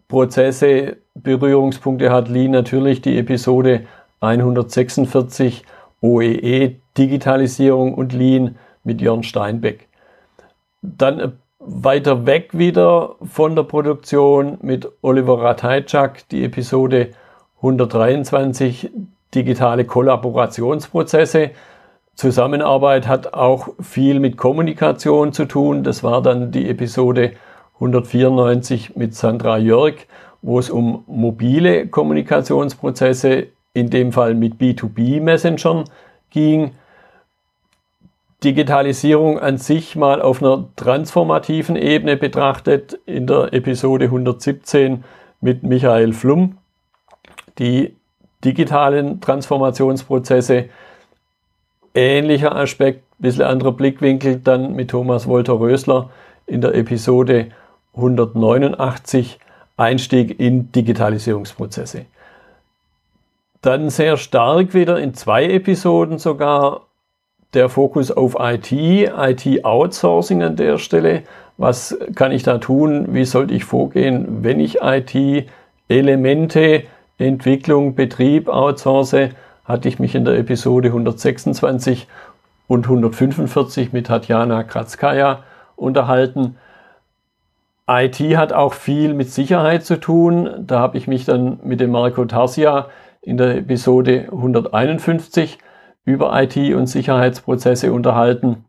Prozesse 0.09 0.97
Berührungspunkte 1.13 2.11
hat, 2.11 2.27
Lean 2.27 2.51
natürlich 2.51 3.01
die 3.01 3.17
Episode 3.17 3.85
146 4.19 5.63
OEE 6.01 6.65
e, 6.65 6.75
Digitalisierung 6.97 7.93
und 7.93 8.11
Lean 8.11 8.57
mit 8.83 8.99
Jörn 8.99 9.23
Steinbeck. 9.23 9.87
Dann 10.81 11.39
weiter 11.59 12.25
weg 12.25 12.57
wieder 12.57 13.15
von 13.21 13.55
der 13.55 13.63
Produktion 13.63 14.57
mit 14.61 14.89
Oliver 15.01 15.41
Ratajczak 15.41 16.27
die 16.29 16.45
Episode 16.45 17.09
123 17.57 18.89
digitale 19.35 19.85
Kollaborationsprozesse. 19.85 21.51
Zusammenarbeit 22.15 23.07
hat 23.07 23.33
auch 23.33 23.69
viel 23.79 24.19
mit 24.19 24.37
Kommunikation 24.37 25.33
zu 25.33 25.45
tun. 25.45 25.83
Das 25.83 26.03
war 26.03 26.21
dann 26.21 26.51
die 26.51 26.69
Episode 26.69 27.33
194 27.75 28.95
mit 28.95 29.15
Sandra 29.15 29.57
Jörg, 29.57 29.95
wo 30.41 30.59
es 30.59 30.69
um 30.69 31.03
mobile 31.07 31.87
Kommunikationsprozesse, 31.87 33.47
in 33.73 33.89
dem 33.89 34.11
Fall 34.11 34.33
mit 34.33 34.55
B2B-Messengern 34.55 35.83
ging. 36.31 36.71
Digitalisierung 38.43 39.37
an 39.39 39.57
sich 39.57 39.95
mal 39.95 40.21
auf 40.21 40.41
einer 40.41 40.69
transformativen 40.75 41.75
Ebene 41.75 42.15
betrachtet 42.15 42.97
in 43.05 43.27
der 43.27 43.53
Episode 43.53 44.05
117 44.05 45.03
mit 45.41 45.63
Michael 45.63 46.13
Flum. 46.13 46.57
Die 47.57 47.95
digitalen 48.45 49.19
Transformationsprozesse 49.19 50.69
ähnlicher 51.93 52.55
Aspekt, 52.55 53.03
bisschen 53.19 53.43
anderer 53.43 53.73
Blickwinkel 53.73 54.39
dann 54.39 54.73
mit 54.73 54.91
Thomas 54.91 55.27
Wolter-Rösler 55.27 56.09
in 56.45 56.61
der 56.61 56.75
Episode 56.75 57.49
189 57.95 59.39
Einstieg 59.75 60.39
in 60.39 60.71
Digitalisierungsprozesse. 60.71 62.05
Dann 63.61 63.89
sehr 63.89 64.15
stark 64.15 64.73
wieder 64.73 64.99
in 64.99 65.13
zwei 65.13 65.45
Episoden 65.45 66.17
sogar 66.17 66.85
der 67.53 67.69
Fokus 67.69 68.11
auf 68.11 68.35
IT, 68.39 68.71
IT-Outsourcing 68.71 70.43
an 70.43 70.55
der 70.55 70.77
Stelle. 70.77 71.23
Was 71.57 71.97
kann 72.15 72.31
ich 72.31 72.43
da 72.43 72.57
tun? 72.57 73.13
Wie 73.13 73.25
sollte 73.25 73.53
ich 73.53 73.65
vorgehen, 73.65 74.43
wenn 74.43 74.59
ich 74.59 74.79
IT-Elemente, 74.81 76.83
Entwicklung, 77.17 77.95
Betrieb 77.95 78.49
outsource? 78.49 79.31
hatte 79.69 79.87
ich 79.87 79.99
mich 79.99 80.15
in 80.15 80.25
der 80.25 80.37
Episode 80.37 80.87
126 80.87 82.07
und 82.67 82.85
145 82.85 83.93
mit 83.93 84.07
Tatjana 84.07 84.63
Kratzkaya 84.63 85.43
unterhalten. 85.75 86.57
IT 87.87 88.19
hat 88.35 88.51
auch 88.51 88.73
viel 88.73 89.13
mit 89.13 89.29
Sicherheit 89.29 89.85
zu 89.85 89.99
tun. 89.99 90.49
Da 90.59 90.79
habe 90.79 90.97
ich 90.97 91.07
mich 91.07 91.25
dann 91.25 91.59
mit 91.63 91.79
dem 91.79 91.91
Marco 91.91 92.25
Tarsia 92.25 92.89
in 93.21 93.37
der 93.37 93.57
Episode 93.57 94.27
151 94.31 95.59
über 96.05 96.31
IT 96.41 96.57
und 96.73 96.87
Sicherheitsprozesse 96.87 97.93
unterhalten. 97.93 98.65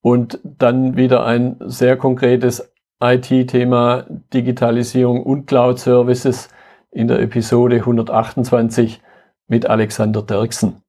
Und 0.00 0.38
dann 0.44 0.96
wieder 0.96 1.24
ein 1.24 1.56
sehr 1.60 1.96
konkretes 1.96 2.72
IT-Thema 3.00 4.06
Digitalisierung 4.32 5.22
und 5.22 5.46
Cloud 5.46 5.78
Services 5.78 6.48
in 6.90 7.08
der 7.08 7.20
Episode 7.20 7.76
128 7.76 9.02
mit 9.48 9.66
Alexander 9.66 10.22
Dirksen. 10.22 10.82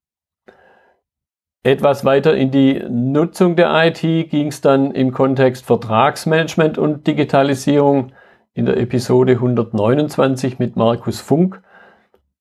Etwas 1.64 2.06
weiter 2.06 2.34
in 2.34 2.50
die 2.52 2.82
Nutzung 2.90 3.58
der 3.58 3.88
IT 3.88 4.30
ging 4.30 4.48
es 4.48 4.62
dann 4.62 4.92
im 4.92 5.12
Kontext 5.12 5.66
Vertragsmanagement 5.66 6.78
und 6.78 7.06
Digitalisierung 7.08 8.14
in 8.54 8.66
der 8.66 8.78
Episode 8.78 9.34
129 9.34 10.60
mit 10.60 10.78
Markus 10.78 11.20
Funk 11.20 11.62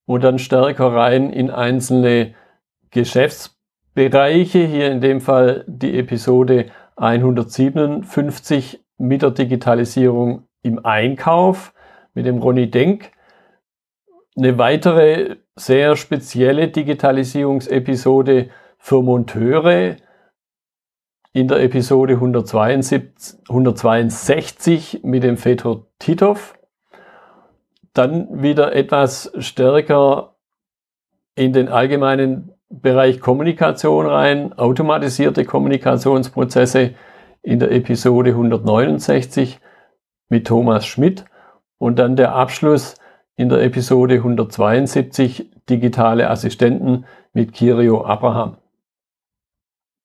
und 0.07 0.23
dann 0.23 0.39
stärker 0.39 0.93
rein 0.93 1.31
in 1.31 1.51
einzelne 1.51 2.35
Geschäftsbereiche, 2.91 4.67
hier 4.67 4.91
in 4.91 5.01
dem 5.01 5.21
Fall 5.21 5.65
die 5.67 5.99
Episode 5.99 6.67
157 6.97 8.85
mit 8.99 9.23
der 9.23 9.31
Digitalisierung 9.31 10.49
im 10.63 10.85
Einkauf 10.85 11.73
mit 12.15 12.27
dem 12.27 12.39
Ronny 12.39 12.71
Denk. 12.71 13.13
Eine 14.37 14.59
weitere 14.59 15.37
sehr 15.55 15.97
spezielle 15.97 16.69
Digitalisierungsepisode 16.69 18.51
für 18.79 19.03
Monteure 19.03 19.97
in 21.33 21.49
der 21.49 21.61
Episode 21.63 22.15
172, 22.15 23.41
162 23.49 25.01
mit 25.03 25.23
dem 25.23 25.37
Fedor 25.37 25.87
Titov. 25.99 26.59
Dann 27.93 28.43
wieder 28.43 28.75
etwas 28.75 29.33
stärker 29.39 30.37
in 31.35 31.53
den 31.53 31.69
allgemeinen 31.69 32.56
Bereich 32.69 33.21
Kommunikation 33.21 34.07
rein, 34.07 34.53
automatisierte 34.53 35.45
Kommunikationsprozesse 35.45 36.95
in 37.43 37.61
der 37.61 37.71
Episode 37.71 38.31
169 38.31 39.61
mit 40.29 40.47
Thomas 40.47 40.85
Schmidt 40.85 41.25
und 41.79 41.99
dann 41.99 42.17
der 42.17 42.35
Abschluss 42.35 42.97
in 43.37 43.49
der 43.49 43.63
Episode 43.63 44.15
172 44.15 45.51
Digitale 45.69 46.29
Assistenten 46.31 47.07
mit 47.33 47.53
Kirio 47.53 48.05
Abraham. 48.05 48.57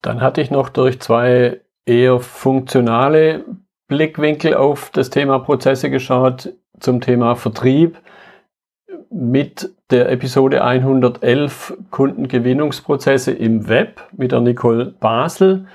Dann 0.02 0.20
hatte 0.20 0.40
ich 0.40 0.50
noch 0.50 0.68
durch 0.68 1.00
zwei 1.00 1.60
eher 1.86 2.20
funktionale 2.20 3.44
Blickwinkel 3.88 4.54
auf 4.54 4.90
das 4.90 5.10
Thema 5.10 5.38
Prozesse 5.38 5.90
geschaut 5.90 6.52
zum 6.78 7.00
Thema 7.00 7.36
Vertrieb 7.36 7.98
mit 9.10 9.74
der 9.92 10.10
Episode 10.10 10.64
111 10.64 11.76
Kundengewinnungsprozesse 11.90 13.30
im 13.30 13.68
Web 13.68 14.00
mit 14.16 14.32
der 14.32 14.40
Nicole 14.40 14.86
Basel. 14.86 15.66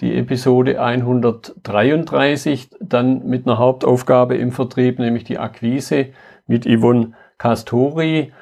Die 0.00 0.16
Episode 0.16 0.80
133 0.80 2.70
dann 2.80 3.26
mit 3.26 3.46
einer 3.46 3.58
Hauptaufgabe 3.58 4.36
im 4.36 4.50
Vertrieb, 4.50 4.98
nämlich 4.98 5.24
die 5.24 5.38
Akquise 5.38 6.06
mit 6.46 6.64
Yvonne 6.64 7.12
Castori. 7.36 8.32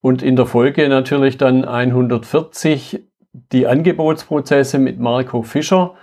Und 0.00 0.22
in 0.22 0.36
der 0.36 0.46
Folge 0.46 0.88
natürlich 0.88 1.36
dann 1.36 1.66
140 1.66 3.04
die 3.52 3.66
Angebotsprozesse 3.66 4.78
mit 4.78 4.98
Marco 4.98 5.42
Fischer. 5.42 5.94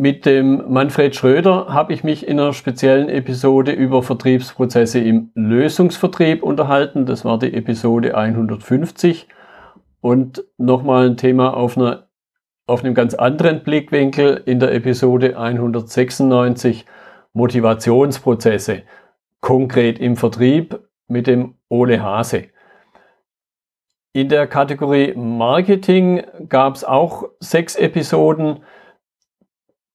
Mit 0.00 0.26
dem 0.26 0.72
Manfred 0.72 1.16
Schröder 1.16 1.74
habe 1.74 1.92
ich 1.92 2.04
mich 2.04 2.28
in 2.28 2.38
einer 2.38 2.52
speziellen 2.52 3.08
Episode 3.08 3.72
über 3.72 4.04
Vertriebsprozesse 4.04 5.00
im 5.00 5.32
Lösungsvertrieb 5.34 6.44
unterhalten. 6.44 7.04
Das 7.04 7.24
war 7.24 7.36
die 7.36 7.52
Episode 7.52 8.16
150. 8.16 9.26
Und 10.00 10.44
nochmal 10.56 11.08
ein 11.08 11.16
Thema 11.16 11.52
auf, 11.52 11.76
einer, 11.76 12.06
auf 12.68 12.84
einem 12.84 12.94
ganz 12.94 13.14
anderen 13.14 13.64
Blickwinkel 13.64 14.40
in 14.46 14.60
der 14.60 14.72
Episode 14.72 15.36
196 15.36 16.86
Motivationsprozesse, 17.32 18.82
konkret 19.40 19.98
im 19.98 20.14
Vertrieb 20.14 20.78
mit 21.08 21.26
dem 21.26 21.56
Ole 21.68 22.00
Hase. 22.00 22.44
In 24.12 24.28
der 24.28 24.46
Kategorie 24.46 25.14
Marketing 25.16 26.22
gab 26.48 26.76
es 26.76 26.84
auch 26.84 27.24
sechs 27.40 27.74
Episoden. 27.74 28.60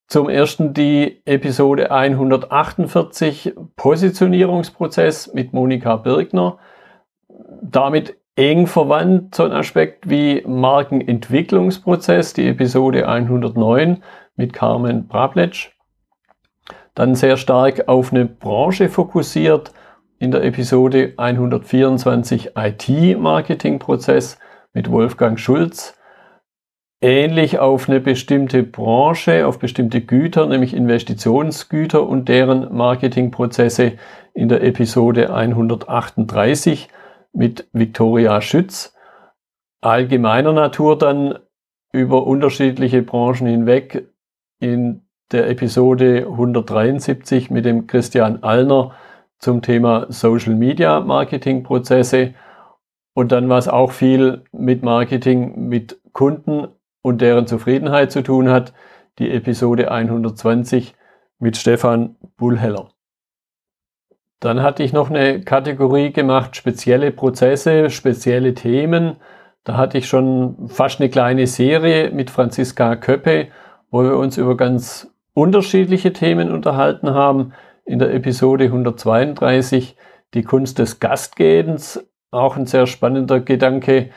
Zum 0.06 0.28
ersten 0.28 0.74
die 0.74 1.22
Episode 1.24 1.90
148 1.90 3.54
Positionierungsprozess 3.76 5.32
mit 5.32 5.52
Monika 5.52 5.96
Birgner. 5.96 6.58
Damit 7.62 8.16
eng 8.36 8.66
verwandt 8.66 9.34
so 9.34 9.44
ein 9.44 9.52
Aspekt 9.52 10.08
wie 10.08 10.42
Markenentwicklungsprozess, 10.46 12.34
die 12.34 12.48
Episode 12.48 13.08
109 13.08 14.02
mit 14.36 14.52
Carmen 14.52 15.08
Brabletsch. 15.08 15.70
Dann 16.94 17.14
sehr 17.14 17.36
stark 17.36 17.88
auf 17.88 18.12
eine 18.12 18.26
Branche 18.26 18.88
fokussiert 18.88 19.72
in 20.18 20.30
der 20.30 20.44
Episode 20.44 21.14
124 21.16 22.52
IT-Marketing-Prozess 22.56 24.38
mit 24.72 24.90
Wolfgang 24.90 25.38
Schulz 25.38 25.96
ähnlich 27.04 27.58
auf 27.58 27.86
eine 27.86 28.00
bestimmte 28.00 28.62
Branche, 28.62 29.46
auf 29.46 29.58
bestimmte 29.58 30.00
Güter, 30.00 30.46
nämlich 30.46 30.72
Investitionsgüter 30.72 32.08
und 32.08 32.30
deren 32.30 32.74
Marketingprozesse 32.74 33.92
in 34.32 34.48
der 34.48 34.62
Episode 34.62 35.32
138 35.34 36.88
mit 37.34 37.68
Viktoria 37.74 38.40
Schütz. 38.40 38.94
Allgemeiner 39.82 40.54
Natur 40.54 40.96
dann 40.96 41.38
über 41.92 42.26
unterschiedliche 42.26 43.02
Branchen 43.02 43.46
hinweg 43.46 44.08
in 44.58 45.02
der 45.30 45.50
Episode 45.50 46.26
173 46.26 47.50
mit 47.50 47.66
dem 47.66 47.86
Christian 47.86 48.42
Allner 48.42 48.92
zum 49.38 49.60
Thema 49.60 50.06
Social 50.08 50.54
Media 50.54 51.00
Marketing 51.00 51.64
Prozesse 51.64 52.32
und 53.12 53.30
dann 53.30 53.50
was 53.50 53.68
auch 53.68 53.92
viel 53.92 54.44
mit 54.52 54.82
Marketing 54.82 55.68
mit 55.68 56.00
Kunden 56.14 56.68
und 57.04 57.20
deren 57.20 57.46
Zufriedenheit 57.46 58.10
zu 58.10 58.22
tun 58.22 58.48
hat, 58.48 58.72
die 59.18 59.30
Episode 59.30 59.90
120 59.90 60.94
mit 61.38 61.58
Stefan 61.58 62.16
Bullheller. 62.38 62.88
Dann 64.40 64.62
hatte 64.62 64.82
ich 64.82 64.94
noch 64.94 65.10
eine 65.10 65.42
Kategorie 65.42 66.12
gemacht, 66.12 66.56
spezielle 66.56 67.10
Prozesse, 67.10 67.90
spezielle 67.90 68.54
Themen. 68.54 69.16
Da 69.64 69.76
hatte 69.76 69.98
ich 69.98 70.08
schon 70.08 70.68
fast 70.68 70.98
eine 70.98 71.10
kleine 71.10 71.46
Serie 71.46 72.10
mit 72.10 72.30
Franziska 72.30 72.96
Köppe, 72.96 73.48
wo 73.90 74.02
wir 74.02 74.16
uns 74.16 74.38
über 74.38 74.56
ganz 74.56 75.12
unterschiedliche 75.34 76.14
Themen 76.14 76.50
unterhalten 76.50 77.10
haben. 77.10 77.52
In 77.84 77.98
der 77.98 78.14
Episode 78.14 78.64
132 78.64 79.94
die 80.32 80.42
Kunst 80.42 80.78
des 80.78 81.00
Gastgebens, 81.00 82.02
auch 82.30 82.56
ein 82.56 82.66
sehr 82.66 82.86
spannender 82.86 83.40
Gedanke, 83.40 84.08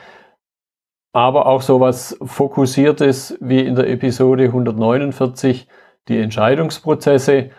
aber 1.18 1.46
auch 1.46 1.62
so 1.62 1.80
was 1.80 2.16
Fokussiertes 2.22 3.36
wie 3.40 3.58
in 3.58 3.74
der 3.74 3.90
Episode 3.90 4.44
149 4.44 5.66
die 6.06 6.20
Entscheidungsprozesse 6.20 7.50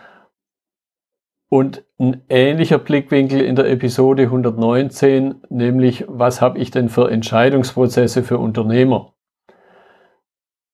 und 1.50 1.84
ein 1.98 2.22
ähnlicher 2.30 2.78
Blickwinkel 2.78 3.42
in 3.42 3.56
der 3.56 3.70
Episode 3.70 4.22
119, 4.22 5.42
nämlich 5.50 6.06
was 6.08 6.40
habe 6.40 6.58
ich 6.58 6.70
denn 6.70 6.88
für 6.88 7.10
Entscheidungsprozesse 7.10 8.22
für 8.22 8.38
Unternehmer? 8.38 9.12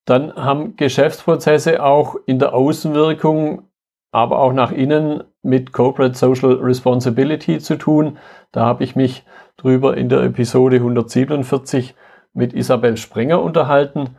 Dann 0.05 0.37
haben 0.37 0.77
Geschäftsprozesse 0.77 1.83
auch 1.83 2.15
in 2.27 2.39
der 2.39 2.55
Außenwirkung, 2.55 3.65
aber 4.13 4.39
auch 4.39 4.53
nach 4.53 4.71
innen 4.71 5.25
mit 5.43 5.73
Corporate 5.73 6.15
Social 6.17 6.53
Responsibility 6.53 7.59
zu 7.59 7.79
tun. 7.79 8.19
Da 8.53 8.65
habe 8.65 8.85
ich 8.85 8.95
mich 8.95 9.25
drüber 9.57 9.97
in 9.97 10.09
der 10.09 10.23
Episode 10.23 10.77
147 10.77 11.97
mit 12.37 12.53
Isabel 12.53 12.97
Sprenger 12.97 13.43
unterhalten. 13.43 14.17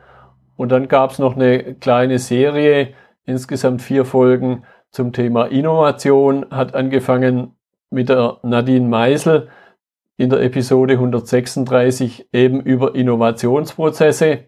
Und 0.56 0.72
dann 0.72 0.88
gab 0.88 1.12
es 1.12 1.18
noch 1.18 1.36
eine 1.36 1.74
kleine 1.74 2.18
Serie, 2.18 2.94
insgesamt 3.24 3.80
vier 3.80 4.04
Folgen 4.04 4.64
zum 4.90 5.12
Thema 5.12 5.46
Innovation, 5.46 6.46
hat 6.50 6.74
angefangen 6.74 7.52
mit 7.90 8.08
der 8.08 8.38
Nadine 8.42 8.88
Meisel 8.88 9.48
in 10.16 10.30
der 10.30 10.42
Episode 10.42 10.94
136 10.94 12.28
eben 12.32 12.60
über 12.60 12.94
Innovationsprozesse. 12.94 14.40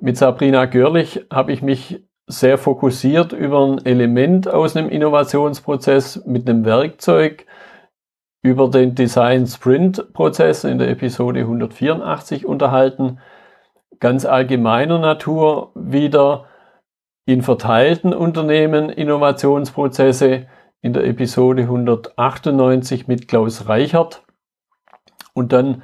Mit 0.00 0.16
Sabrina 0.16 0.64
Görlich 0.64 1.26
habe 1.32 1.52
ich 1.52 1.62
mich 1.62 2.02
sehr 2.26 2.58
fokussiert 2.58 3.32
über 3.32 3.64
ein 3.64 3.84
Element 3.86 4.48
aus 4.48 4.76
einem 4.76 4.88
Innovationsprozess 4.88 6.24
mit 6.26 6.48
einem 6.48 6.64
Werkzeug 6.64 7.46
über 8.44 8.68
den 8.68 8.94
Design 8.94 9.46
Sprint 9.46 10.12
Prozess 10.12 10.64
in 10.64 10.76
der 10.76 10.90
Episode 10.90 11.40
184 11.40 12.44
unterhalten. 12.44 13.18
Ganz 14.00 14.26
allgemeiner 14.26 14.98
Natur 14.98 15.72
wieder 15.74 16.44
in 17.24 17.40
verteilten 17.40 18.12
Unternehmen 18.12 18.90
Innovationsprozesse 18.90 20.46
in 20.82 20.92
der 20.92 21.06
Episode 21.06 21.62
198 21.62 23.08
mit 23.08 23.28
Klaus 23.28 23.66
Reichert 23.66 24.22
und 25.32 25.54
dann 25.54 25.82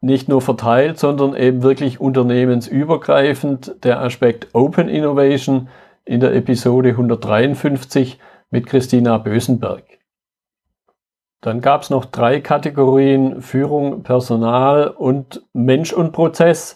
nicht 0.00 0.28
nur 0.28 0.42
verteilt, 0.42 0.98
sondern 0.98 1.36
eben 1.36 1.62
wirklich 1.62 2.00
unternehmensübergreifend 2.00 3.84
der 3.84 4.00
Aspekt 4.00 4.48
Open 4.52 4.88
Innovation 4.88 5.68
in 6.04 6.18
der 6.18 6.34
Episode 6.34 6.88
153 6.88 8.18
mit 8.50 8.66
Christina 8.66 9.16
Bösenberg. 9.18 9.93
Dann 11.44 11.60
gab 11.60 11.82
es 11.82 11.90
noch 11.90 12.06
drei 12.06 12.40
Kategorien 12.40 13.42
Führung, 13.42 14.02
Personal 14.02 14.88
und 14.88 15.44
Mensch 15.52 15.92
und 15.92 16.12
Prozess. 16.12 16.74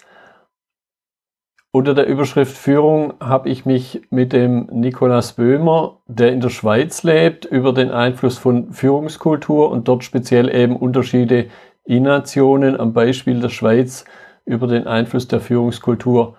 Unter 1.71 1.95
der 1.95 2.07
Überschrift 2.07 2.55
Führung 2.55 3.15
habe 3.19 3.49
ich 3.49 3.65
mich 3.65 4.03
mit 4.11 4.35
dem 4.35 4.69
Nikolaus 4.71 5.33
Böhmer, 5.33 6.03
der 6.07 6.33
in 6.33 6.43
der 6.43 6.51
Schweiz 6.51 7.03
lebt, 7.03 7.47
über 7.47 7.73
den 7.73 7.91
Einfluss 7.91 8.37
von 8.37 8.71
Führungskultur 8.71 9.71
und 9.71 9.89
dort 9.89 10.05
speziell 10.05 10.55
eben 10.55 10.77
Unterschiede 10.77 11.47
in 11.85 12.03
Nationen 12.03 12.79
am 12.79 12.93
Beispiel 12.93 13.41
der 13.41 13.49
Schweiz 13.49 14.05
über 14.45 14.67
den 14.67 14.87
Einfluss 14.87 15.29
der 15.29 15.41
Führungskultur 15.41 16.37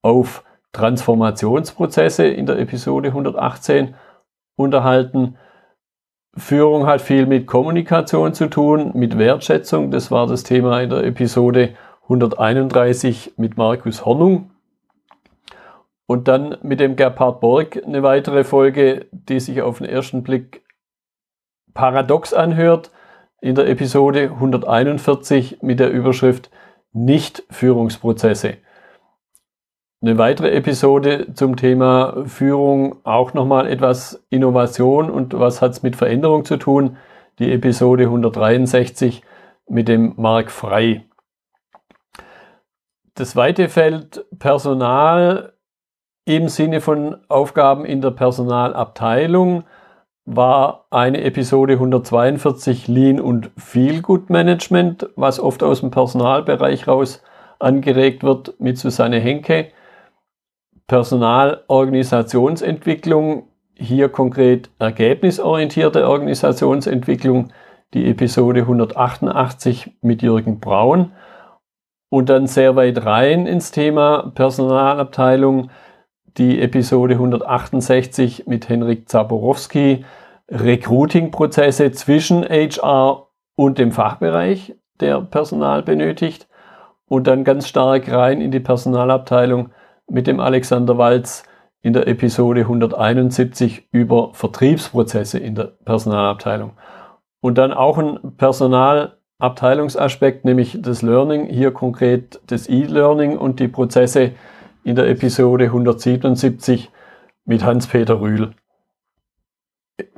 auf 0.00 0.42
Transformationsprozesse 0.72 2.24
in 2.24 2.46
der 2.46 2.58
Episode 2.58 3.08
118 3.08 3.94
unterhalten. 4.56 5.36
Führung 6.36 6.86
hat 6.86 7.02
viel 7.02 7.26
mit 7.26 7.46
Kommunikation 7.46 8.32
zu 8.32 8.48
tun, 8.48 8.92
mit 8.94 9.18
Wertschätzung. 9.18 9.90
Das 9.90 10.10
war 10.10 10.26
das 10.26 10.44
Thema 10.44 10.80
in 10.80 10.88
der 10.88 11.04
Episode 11.04 11.74
131 12.04 13.34
mit 13.36 13.58
Markus 13.58 14.06
Hornung. 14.06 14.50
Und 16.06 16.28
dann 16.28 16.56
mit 16.62 16.80
dem 16.80 16.96
Gerhard 16.96 17.40
Borg 17.40 17.82
eine 17.84 18.02
weitere 18.02 18.44
Folge, 18.44 19.06
die 19.12 19.40
sich 19.40 19.60
auf 19.60 19.78
den 19.78 19.86
ersten 19.86 20.22
Blick 20.22 20.62
paradox 21.74 22.32
anhört, 22.32 22.90
in 23.40 23.54
der 23.54 23.68
Episode 23.68 24.30
141 24.30 25.58
mit 25.62 25.80
der 25.80 25.90
Überschrift 25.90 26.50
Nicht-Führungsprozesse. 26.92 28.56
Eine 30.04 30.18
weitere 30.18 30.50
Episode 30.50 31.28
zum 31.32 31.54
Thema 31.54 32.24
Führung, 32.26 32.96
auch 33.04 33.34
nochmal 33.34 33.68
etwas 33.68 34.20
Innovation 34.30 35.08
und 35.08 35.38
was 35.38 35.62
hat 35.62 35.70
es 35.70 35.84
mit 35.84 35.94
Veränderung 35.94 36.44
zu 36.44 36.56
tun. 36.56 36.96
Die 37.38 37.52
Episode 37.52 38.02
163 38.06 39.22
mit 39.68 39.86
dem 39.86 40.14
Mark 40.16 40.50
Frei. 40.50 41.04
Das 43.14 43.30
zweite 43.30 43.68
Feld 43.68 44.26
Personal 44.40 45.52
im 46.24 46.48
Sinne 46.48 46.80
von 46.80 47.18
Aufgaben 47.28 47.84
in 47.84 48.00
der 48.00 48.10
Personalabteilung 48.10 49.62
war 50.24 50.86
eine 50.90 51.22
Episode 51.22 51.74
142 51.74 52.88
Lean 52.88 53.20
und 53.20 53.52
Feel 53.56 54.02
Good 54.02 54.30
Management, 54.30 55.10
was 55.14 55.38
oft 55.38 55.62
aus 55.62 55.78
dem 55.78 55.92
Personalbereich 55.92 56.88
raus 56.88 57.22
angeregt 57.60 58.24
wird 58.24 58.58
mit 58.58 58.78
Susanne 58.78 59.20
Henke. 59.20 59.70
Personalorganisationsentwicklung, 60.92 63.48
hier 63.74 64.10
konkret 64.10 64.68
ergebnisorientierte 64.78 66.06
Organisationsentwicklung, 66.06 67.48
die 67.94 68.10
Episode 68.10 68.60
188 68.60 69.96
mit 70.02 70.20
Jürgen 70.20 70.60
Braun 70.60 71.12
und 72.10 72.28
dann 72.28 72.46
sehr 72.46 72.76
weit 72.76 73.06
rein 73.06 73.46
ins 73.46 73.70
Thema 73.70 74.32
Personalabteilung 74.34 75.70
die 76.36 76.60
Episode 76.60 77.14
168 77.14 78.46
mit 78.46 78.68
Henrik 78.68 79.08
Zaborowski, 79.08 80.04
Recruiting-Prozesse 80.50 81.92
zwischen 81.92 82.44
HR 82.44 83.28
und 83.56 83.78
dem 83.78 83.92
Fachbereich, 83.92 84.74
der 85.00 85.22
Personal 85.22 85.82
benötigt. 85.82 86.48
Und 87.06 87.28
dann 87.28 87.44
ganz 87.44 87.66
stark 87.66 88.12
rein 88.12 88.42
in 88.42 88.50
die 88.50 88.60
Personalabteilung 88.60 89.70
mit 90.08 90.26
dem 90.26 90.40
Alexander 90.40 90.98
Walz 90.98 91.44
in 91.82 91.92
der 91.92 92.06
Episode 92.06 92.60
171 92.60 93.88
über 93.90 94.32
Vertriebsprozesse 94.34 95.38
in 95.38 95.56
der 95.56 95.72
Personalabteilung. 95.84 96.74
Und 97.40 97.58
dann 97.58 97.72
auch 97.72 97.98
ein 97.98 98.36
Personalabteilungsaspekt, 98.36 100.44
nämlich 100.44 100.78
das 100.80 101.02
Learning, 101.02 101.46
hier 101.46 101.72
konkret 101.72 102.40
das 102.46 102.68
E-Learning 102.68 103.36
und 103.36 103.58
die 103.58 103.66
Prozesse 103.66 104.30
in 104.84 104.94
der 104.94 105.08
Episode 105.08 105.64
177 105.64 106.92
mit 107.44 107.64
Hans-Peter 107.64 108.20
Rühl. 108.20 108.52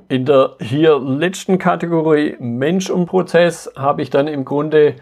In 0.08 0.26
der 0.26 0.56
hier 0.60 0.98
letzten 0.98 1.56
Kategorie 1.58 2.36
Mensch 2.38 2.90
und 2.90 3.06
Prozess 3.06 3.72
habe 3.74 4.02
ich 4.02 4.10
dann 4.10 4.28
im 4.28 4.44
Grunde, 4.44 4.96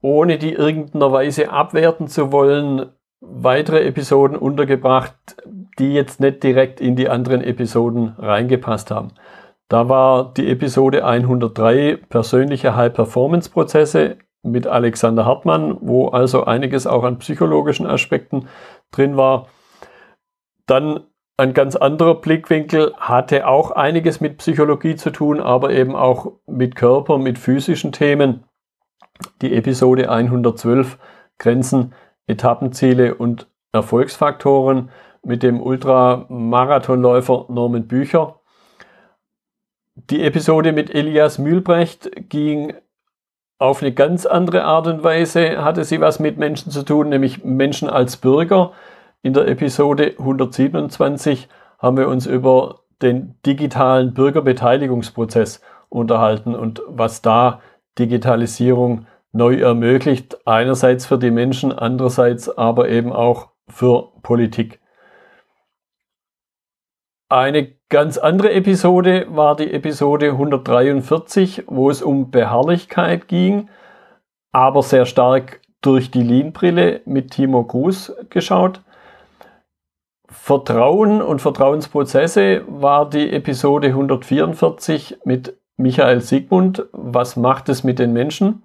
ohne 0.00 0.38
die 0.38 0.52
irgendeiner 0.52 1.10
Weise 1.10 1.50
abwerten 1.50 2.06
zu 2.06 2.30
wollen, 2.30 2.92
weitere 3.26 3.84
Episoden 3.84 4.36
untergebracht, 4.36 5.14
die 5.78 5.92
jetzt 5.92 6.20
nicht 6.20 6.42
direkt 6.42 6.80
in 6.80 6.96
die 6.96 7.08
anderen 7.08 7.42
Episoden 7.42 8.14
reingepasst 8.18 8.90
haben. 8.90 9.12
Da 9.68 9.88
war 9.88 10.32
die 10.34 10.50
Episode 10.50 11.04
103 11.04 11.98
persönliche 12.08 12.76
High-Performance-Prozesse 12.76 14.18
mit 14.42 14.66
Alexander 14.66 15.24
Hartmann, 15.24 15.78
wo 15.80 16.08
also 16.08 16.44
einiges 16.44 16.86
auch 16.86 17.02
an 17.04 17.18
psychologischen 17.18 17.86
Aspekten 17.86 18.46
drin 18.90 19.16
war. 19.16 19.48
Dann 20.66 21.00
ein 21.36 21.54
ganz 21.54 21.74
anderer 21.74 22.20
Blickwinkel 22.20 22.94
hatte 22.98 23.48
auch 23.48 23.72
einiges 23.72 24.20
mit 24.20 24.38
Psychologie 24.38 24.94
zu 24.94 25.10
tun, 25.10 25.40
aber 25.40 25.70
eben 25.70 25.96
auch 25.96 26.32
mit 26.46 26.76
Körper, 26.76 27.18
mit 27.18 27.38
physischen 27.38 27.90
Themen. 27.90 28.44
Die 29.42 29.54
Episode 29.54 30.10
112 30.10 30.98
Grenzen, 31.38 31.94
Etappenziele 32.26 33.14
und 33.14 33.48
Erfolgsfaktoren 33.72 34.90
mit 35.22 35.42
dem 35.42 35.60
Ultramarathonläufer 35.60 37.46
Norman 37.48 37.86
Bücher. 37.86 38.40
Die 39.96 40.22
Episode 40.22 40.72
mit 40.72 40.94
Elias 40.94 41.38
Mühlbrecht 41.38 42.10
ging 42.28 42.74
auf 43.58 43.82
eine 43.82 43.92
ganz 43.92 44.26
andere 44.26 44.64
Art 44.64 44.86
und 44.86 45.04
Weise 45.04 45.64
hatte 45.64 45.84
sie 45.84 46.00
was 46.00 46.18
mit 46.18 46.38
Menschen 46.38 46.70
zu 46.70 46.82
tun, 46.82 47.08
nämlich 47.08 47.44
Menschen 47.44 47.88
als 47.88 48.16
Bürger. 48.16 48.72
In 49.22 49.32
der 49.32 49.48
Episode 49.48 50.14
127 50.18 51.48
haben 51.78 51.96
wir 51.96 52.08
uns 52.08 52.26
über 52.26 52.80
den 53.00 53.38
digitalen 53.46 54.12
Bürgerbeteiligungsprozess 54.14 55.60
unterhalten 55.88 56.54
und 56.54 56.82
was 56.88 57.22
da 57.22 57.60
Digitalisierung 57.98 59.06
neu 59.34 59.56
ermöglicht, 59.56 60.46
einerseits 60.46 61.06
für 61.06 61.18
die 61.18 61.30
Menschen, 61.30 61.72
andererseits 61.72 62.48
aber 62.48 62.88
eben 62.88 63.12
auch 63.12 63.48
für 63.68 64.12
Politik. 64.22 64.80
Eine 67.28 67.72
ganz 67.88 68.16
andere 68.16 68.52
Episode 68.52 69.26
war 69.28 69.56
die 69.56 69.72
Episode 69.72 70.30
143, 70.30 71.64
wo 71.66 71.90
es 71.90 72.00
um 72.00 72.30
Beharrlichkeit 72.30 73.26
ging, 73.26 73.68
aber 74.52 74.82
sehr 74.82 75.04
stark 75.04 75.60
durch 75.80 76.10
die 76.12 76.22
Lean-Brille 76.22 77.00
mit 77.04 77.32
Timo 77.32 77.64
Gruß 77.64 78.14
geschaut. 78.30 78.82
Vertrauen 80.28 81.22
und 81.22 81.42
Vertrauensprozesse 81.42 82.62
war 82.68 83.08
die 83.08 83.32
Episode 83.32 83.88
144 83.88 85.18
mit 85.24 85.58
Michael 85.76 86.20
Sigmund. 86.20 86.86
Was 86.92 87.36
macht 87.36 87.68
es 87.68 87.82
mit 87.82 87.98
den 87.98 88.12
Menschen? 88.12 88.62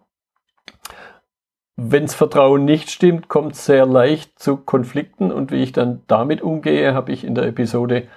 Wenns 1.82 2.14
Vertrauen 2.14 2.66
nicht 2.66 2.92
stimmt, 2.92 3.30
kommt 3.30 3.54
es 3.54 3.66
sehr 3.66 3.86
leicht 3.86 4.38
zu 4.38 4.58
Konflikten 4.58 5.32
und 5.32 5.50
wie 5.50 5.64
ich 5.64 5.72
dann 5.72 6.02
damit 6.08 6.42
umgehe, 6.42 6.94
habe 6.94 7.14
ich 7.14 7.24
in 7.24 7.36
der 7.36 7.46
Episode 7.46 8.10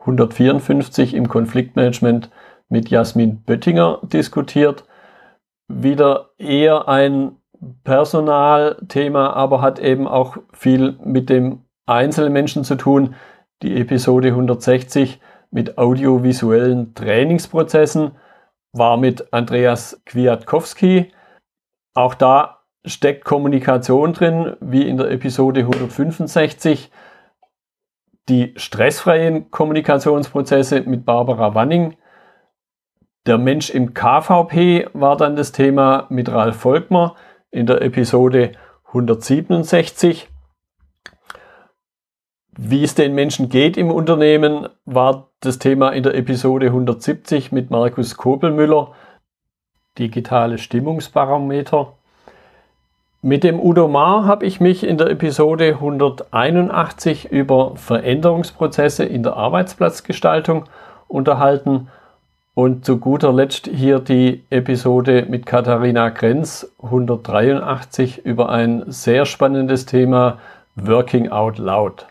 154 0.00 1.14
im 1.14 1.26
Konfliktmanagement 1.26 2.30
mit 2.68 2.90
Jasmin 2.90 3.42
Böttinger 3.42 4.00
diskutiert. 4.02 4.84
Wieder 5.66 6.28
eher 6.36 6.88
ein 6.88 7.36
Personalthema, 7.84 9.30
aber 9.32 9.62
hat 9.62 9.78
eben 9.78 10.06
auch 10.06 10.36
viel 10.52 10.98
mit 11.02 11.30
dem 11.30 11.62
Einzelmenschen 11.86 12.64
zu 12.64 12.74
tun. 12.74 13.14
Die 13.62 13.80
Episode 13.80 14.28
160 14.28 15.20
mit 15.50 15.78
audiovisuellen 15.78 16.94
Trainingsprozessen 16.94 18.10
war 18.72 18.98
mit 18.98 19.32
Andreas 19.32 20.02
Kwiatkowski. 20.04 21.12
Auch 21.94 22.12
da 22.14 22.55
steckt 22.86 23.24
Kommunikation 23.24 24.12
drin, 24.12 24.56
wie 24.60 24.88
in 24.88 24.96
der 24.96 25.10
Episode 25.10 25.60
165 25.60 26.90
die 28.28 28.54
stressfreien 28.56 29.50
Kommunikationsprozesse 29.50 30.82
mit 30.82 31.04
Barbara 31.04 31.54
Wanning. 31.54 31.96
Der 33.26 33.38
Mensch 33.38 33.70
im 33.70 33.94
KVP 33.94 34.88
war 34.92 35.16
dann 35.16 35.36
das 35.36 35.52
Thema 35.52 36.06
mit 36.08 36.30
Ralf 36.30 36.56
Volkmer 36.56 37.16
in 37.50 37.66
der 37.66 37.82
Episode 37.82 38.52
167. 38.88 40.28
Wie 42.58 42.84
es 42.84 42.94
den 42.94 43.14
Menschen 43.14 43.48
geht 43.48 43.76
im 43.76 43.90
Unternehmen, 43.90 44.68
war 44.86 45.30
das 45.40 45.58
Thema 45.58 45.90
in 45.90 46.02
der 46.02 46.14
Episode 46.14 46.66
170 46.66 47.52
mit 47.52 47.70
Markus 47.70 48.16
Kobelmüller. 48.16 48.92
Digitale 49.98 50.58
Stimmungsbarometer. 50.58 51.95
Mit 53.26 53.42
dem 53.42 53.58
Udo 53.58 53.88
Maar 53.88 54.24
habe 54.24 54.46
ich 54.46 54.60
mich 54.60 54.86
in 54.86 54.98
der 54.98 55.10
Episode 55.10 55.70
181 55.80 57.32
über 57.32 57.74
Veränderungsprozesse 57.74 59.04
in 59.04 59.24
der 59.24 59.36
Arbeitsplatzgestaltung 59.36 60.66
unterhalten 61.08 61.88
und 62.54 62.84
zu 62.84 62.98
guter 62.98 63.32
Letzt 63.32 63.66
hier 63.66 63.98
die 63.98 64.44
Episode 64.50 65.26
mit 65.28 65.44
Katharina 65.44 66.10
Grenz 66.10 66.72
183 66.80 68.24
über 68.24 68.48
ein 68.48 68.84
sehr 68.86 69.26
spannendes 69.26 69.86
Thema 69.86 70.38
Working 70.76 71.28
Out 71.28 71.58
Loud. 71.58 72.06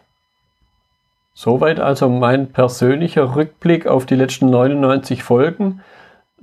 Soweit 1.33 1.79
also 1.79 2.09
mein 2.09 2.51
persönlicher 2.51 3.37
Rückblick 3.37 3.87
auf 3.87 4.05
die 4.05 4.15
letzten 4.15 4.49
99 4.49 5.23
Folgen. 5.23 5.79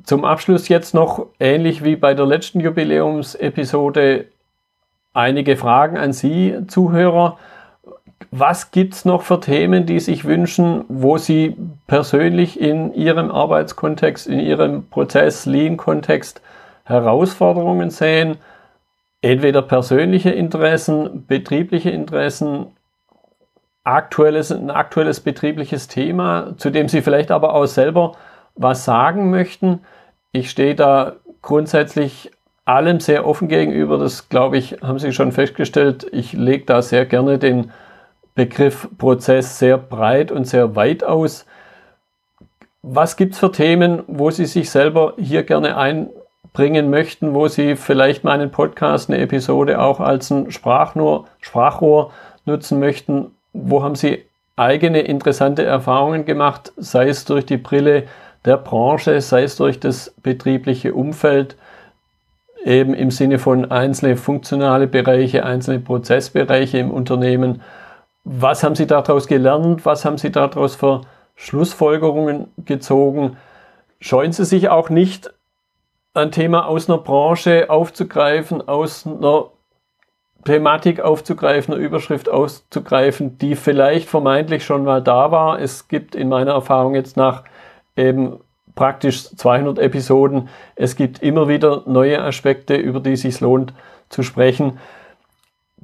Zum 0.05 0.25
Abschluss 0.25 0.69
jetzt 0.69 0.95
noch 0.95 1.27
ähnlich 1.39 1.85
wie 1.85 1.97
bei 1.97 2.15
der 2.15 2.25
letzten 2.25 2.61
Jubiläumsepisode 2.61 4.29
einige 5.13 5.57
Fragen 5.57 5.97
an 5.97 6.13
Sie, 6.13 6.57
Zuhörer. 6.67 7.39
Was 8.31 8.71
gibt 8.71 8.95
es 8.95 9.05
noch 9.05 9.23
für 9.23 9.41
Themen, 9.41 9.85
die 9.85 10.01
sich 10.01 10.25
wünschen, 10.25 10.85
wo 10.89 11.19
Sie 11.19 11.57
persönlich 11.87 12.61
in 12.61 12.95
Ihrem 12.95 13.31
Arbeitskontext, 13.31 14.27
in 14.27 14.41
Ihrem 14.41 14.89
Prozess, 14.89 15.45
Lean-Kontext 15.47 16.41
Herausforderungen 16.85 17.91
sehen? 17.91 18.39
Entweder 19.21 19.63
persönliche 19.63 20.31
Interessen, 20.31 21.27
betriebliche 21.27 21.91
Interessen, 21.91 22.67
aktuelles, 23.85 24.51
ein 24.51 24.71
aktuelles 24.71 25.21
betriebliches 25.21 25.89
Thema, 25.89 26.55
zu 26.57 26.71
dem 26.71 26.89
Sie 26.89 27.03
vielleicht 27.03 27.31
aber 27.31 27.55
auch 27.55 27.67
selber 27.67 28.13
was 28.55 28.85
sagen 28.85 29.31
möchten. 29.31 29.81
Ich 30.33 30.51
stehe 30.51 30.75
da 30.75 31.17
grundsätzlich 31.41 32.31
allem 32.65 33.01
sehr 33.01 33.27
offen 33.27 33.49
gegenüber. 33.49 33.99
Das, 33.99 34.29
glaube 34.29 34.59
ich, 34.59 34.79
haben 34.83 34.99
Sie 34.99 35.13
schon 35.13 35.33
festgestellt. 35.33 36.07
Ich 36.13 36.33
lege 36.33 36.65
da 36.65 36.83
sehr 36.83 37.07
gerne 37.07 37.39
den 37.39 37.71
Begriff 38.35 38.89
Prozess 38.99 39.59
sehr 39.59 39.77
breit 39.77 40.33
und 40.33 40.47
sehr 40.47 40.75
weit 40.75 41.05
aus. 41.05 41.45
Was 42.83 43.17
gibt 43.17 43.35
es 43.35 43.39
für 43.39 43.53
Themen, 43.53 44.03
wo 44.07 44.31
Sie 44.31 44.47
sich 44.47 44.71
selber 44.71 45.15
hier 45.19 45.43
gerne 45.43 45.77
einbringen 45.77 46.91
möchten, 46.91 47.35
wo 47.35 47.49
Sie 47.49 47.77
vielleicht 47.77 48.25
meinen 48.25 48.51
Podcast, 48.51 49.11
eine 49.11 49.21
Episode 49.21 49.81
auch 49.81 50.01
als 50.01 50.31
ein 50.31 50.51
Sprachrohr, 50.51 51.27
Sprachrohr 51.41 52.13
nutzen 52.45 52.81
möchten? 52.81 53.33
Wo 53.53 53.83
haben 53.83 53.95
Sie 53.95 54.25
eigene 54.57 55.01
interessante 55.03 55.65
Erfahrungen 55.65 56.25
gemacht, 56.25 56.73
sei 56.77 57.09
es 57.09 57.25
durch 57.25 57.47
die 57.47 57.57
Brille 57.57 58.05
der 58.45 58.57
Branche, 58.57 59.21
sei 59.21 59.45
es 59.45 59.57
durch 59.57 59.79
das 59.79 60.15
betriebliche 60.23 60.95
Umfeld, 60.95 61.57
eben 62.65 62.95
im 62.95 63.11
Sinne 63.11 63.39
von 63.39 63.71
einzelne 63.71 64.17
funktionale 64.17 64.87
Bereiche, 64.87 65.45
einzelne 65.45 65.81
Prozessbereiche 65.81 66.79
im 66.79 66.91
Unternehmen. 66.91 67.63
Was 68.25 68.63
haben 68.63 68.75
Sie 68.75 68.87
daraus 68.87 69.27
gelernt? 69.27 69.85
Was 69.85 70.05
haben 70.05 70.19
Sie 70.19 70.31
daraus 70.31 70.77
für 70.77 71.03
Schlussfolgerungen 71.35 72.49
gezogen? 72.65 73.37
Scheuen 74.01 74.33
Sie 74.33 74.45
sich 74.45 74.69
auch 74.69 74.91
nicht, 74.91 75.33
ein 76.15 76.31
Thema 76.31 76.67
aus 76.67 76.89
einer 76.89 76.99
Branche 76.99 77.71
aufzugreifen, 77.71 78.67
aus 78.69 79.07
einer 79.07 79.47
Thematik 80.45 81.01
aufzugreifen, 81.01 81.73
eine 81.73 81.83
Überschrift 81.83 82.29
auszugreifen, 82.29 83.39
die 83.39 83.55
vielleicht 83.55 84.09
vermeintlich 84.09 84.65
schon 84.65 84.85
mal 84.85 85.03
da 85.03 85.31
war. 85.31 85.61
Es 85.61 85.89
gibt 85.89 86.15
in 86.15 86.29
meiner 86.29 86.53
Erfahrung 86.53 86.95
jetzt 86.95 87.17
nach 87.17 87.45
eben 87.97 88.41
praktisch 88.75 89.31
200 89.31 89.79
Episoden, 89.79 90.49
es 90.77 90.97
gibt 90.97 91.23
immer 91.23 91.49
wieder 91.49 91.83
neue 91.87 92.23
Aspekte, 92.23 92.75
über 92.75 93.01
die 93.01 93.13
es 93.13 93.23
sich 93.23 93.41
lohnt 93.41 93.75
zu 94.09 94.23
sprechen. 94.23 94.79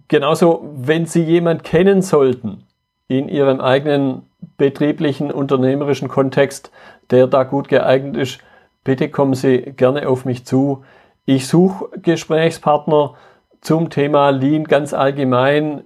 Genauso, 0.09 0.69
wenn 0.77 1.07
Sie 1.07 1.23
jemand 1.23 1.65
kennen 1.65 2.03
sollten 2.03 2.65
in 3.09 3.29
Ihrem 3.29 3.61
eigenen 3.61 4.23
betrieblichen, 4.57 5.31
unternehmerischen 5.31 6.09
Kontext, 6.09 6.71
der 7.11 7.27
da 7.27 7.45
gut 7.45 7.69
geeignet 7.69 8.17
ist, 8.17 8.39
bitte 8.85 9.09
kommen 9.11 9.35
Sie 9.35 9.59
gerne 9.77 10.09
auf 10.09 10.25
mich 10.25 10.45
zu. 10.45 10.85
Ich 11.27 11.47
suche 11.47 11.89
Gesprächspartner 12.01 13.15
zum 13.61 13.91
Thema 13.91 14.31
Lean 14.31 14.65
ganz 14.65 14.95
allgemein, 14.95 15.83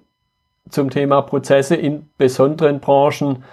zum 0.68 0.90
Thema 0.90 1.22
Prozesse 1.22 1.74
in 1.74 2.08
besonderen 2.18 2.80
Branchen. 2.80 3.44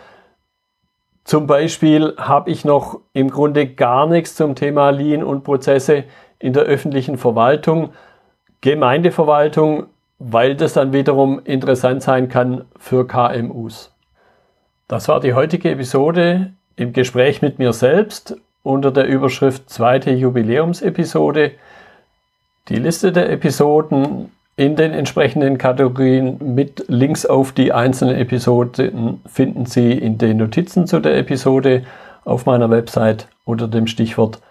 Zum 1.29 1.45
Beispiel 1.45 2.15
habe 2.17 2.49
ich 2.49 2.65
noch 2.65 3.01
im 3.13 3.29
Grunde 3.29 3.67
gar 3.67 4.07
nichts 4.07 4.33
zum 4.33 4.55
Thema 4.55 4.89
Lean 4.89 5.23
und 5.23 5.43
Prozesse 5.43 6.05
in 6.39 6.53
der 6.53 6.63
öffentlichen 6.63 7.19
Verwaltung, 7.19 7.91
Gemeindeverwaltung, 8.61 9.85
weil 10.17 10.55
das 10.55 10.73
dann 10.73 10.91
wiederum 10.91 11.39
interessant 11.43 12.01
sein 12.01 12.29
kann 12.29 12.65
für 12.79 13.05
KMUs. 13.05 13.93
Das 14.87 15.07
war 15.07 15.19
die 15.19 15.35
heutige 15.35 15.69
Episode 15.69 16.51
im 16.75 16.93
Gespräch 16.93 17.43
mit 17.43 17.59
mir 17.59 17.73
selbst 17.73 18.35
unter 18.63 18.89
der 18.89 19.05
Überschrift 19.05 19.69
zweite 19.69 20.09
Jubiläumsepisode. 20.09 21.51
Die 22.69 22.77
Liste 22.77 23.11
der 23.11 23.29
Episoden 23.29 24.31
in 24.59 24.75
den 24.75 24.91
entsprechenden 24.91 25.57
Kategorien 25.57 26.37
mit 26.53 26.83
Links 26.89 27.25
auf 27.25 27.53
die 27.53 27.71
einzelnen 27.71 28.17
Episoden 28.17 29.21
finden 29.25 29.65
Sie 29.65 29.93
in 29.93 30.17
den 30.17 30.35
Notizen 30.35 30.85
zu 30.85 30.99
der 30.99 31.15
Episode 31.15 31.85
auf 32.25 32.45
meiner 32.45 32.69
Website 32.69 33.29
unter 33.45 33.69
dem 33.69 33.87
Stichwort 33.87 34.41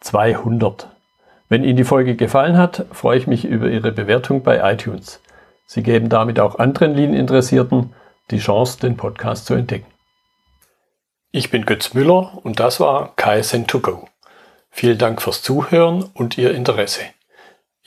200. 0.00 0.88
Wenn 1.50 1.64
Ihnen 1.64 1.76
die 1.76 1.84
Folge 1.84 2.16
gefallen 2.16 2.56
hat, 2.56 2.86
freue 2.92 3.18
ich 3.18 3.26
mich 3.26 3.44
über 3.44 3.68
Ihre 3.68 3.92
Bewertung 3.92 4.42
bei 4.42 4.72
iTunes. 4.72 5.20
Sie 5.66 5.82
geben 5.82 6.08
damit 6.08 6.40
auch 6.40 6.58
anderen 6.58 6.94
Lean-Interessierten 6.94 7.92
die 8.30 8.38
Chance, 8.38 8.80
den 8.80 8.96
Podcast 8.96 9.44
zu 9.44 9.52
entdecken. 9.52 9.92
Ich 11.30 11.50
bin 11.50 11.66
Götz 11.66 11.92
Müller 11.92 12.38
und 12.42 12.58
das 12.58 12.80
war 12.80 13.12
KSN2Go. 13.18 14.06
Vielen 14.70 14.96
Dank 14.96 15.20
fürs 15.20 15.42
Zuhören 15.42 16.08
und 16.14 16.38
Ihr 16.38 16.54
Interesse. 16.54 17.02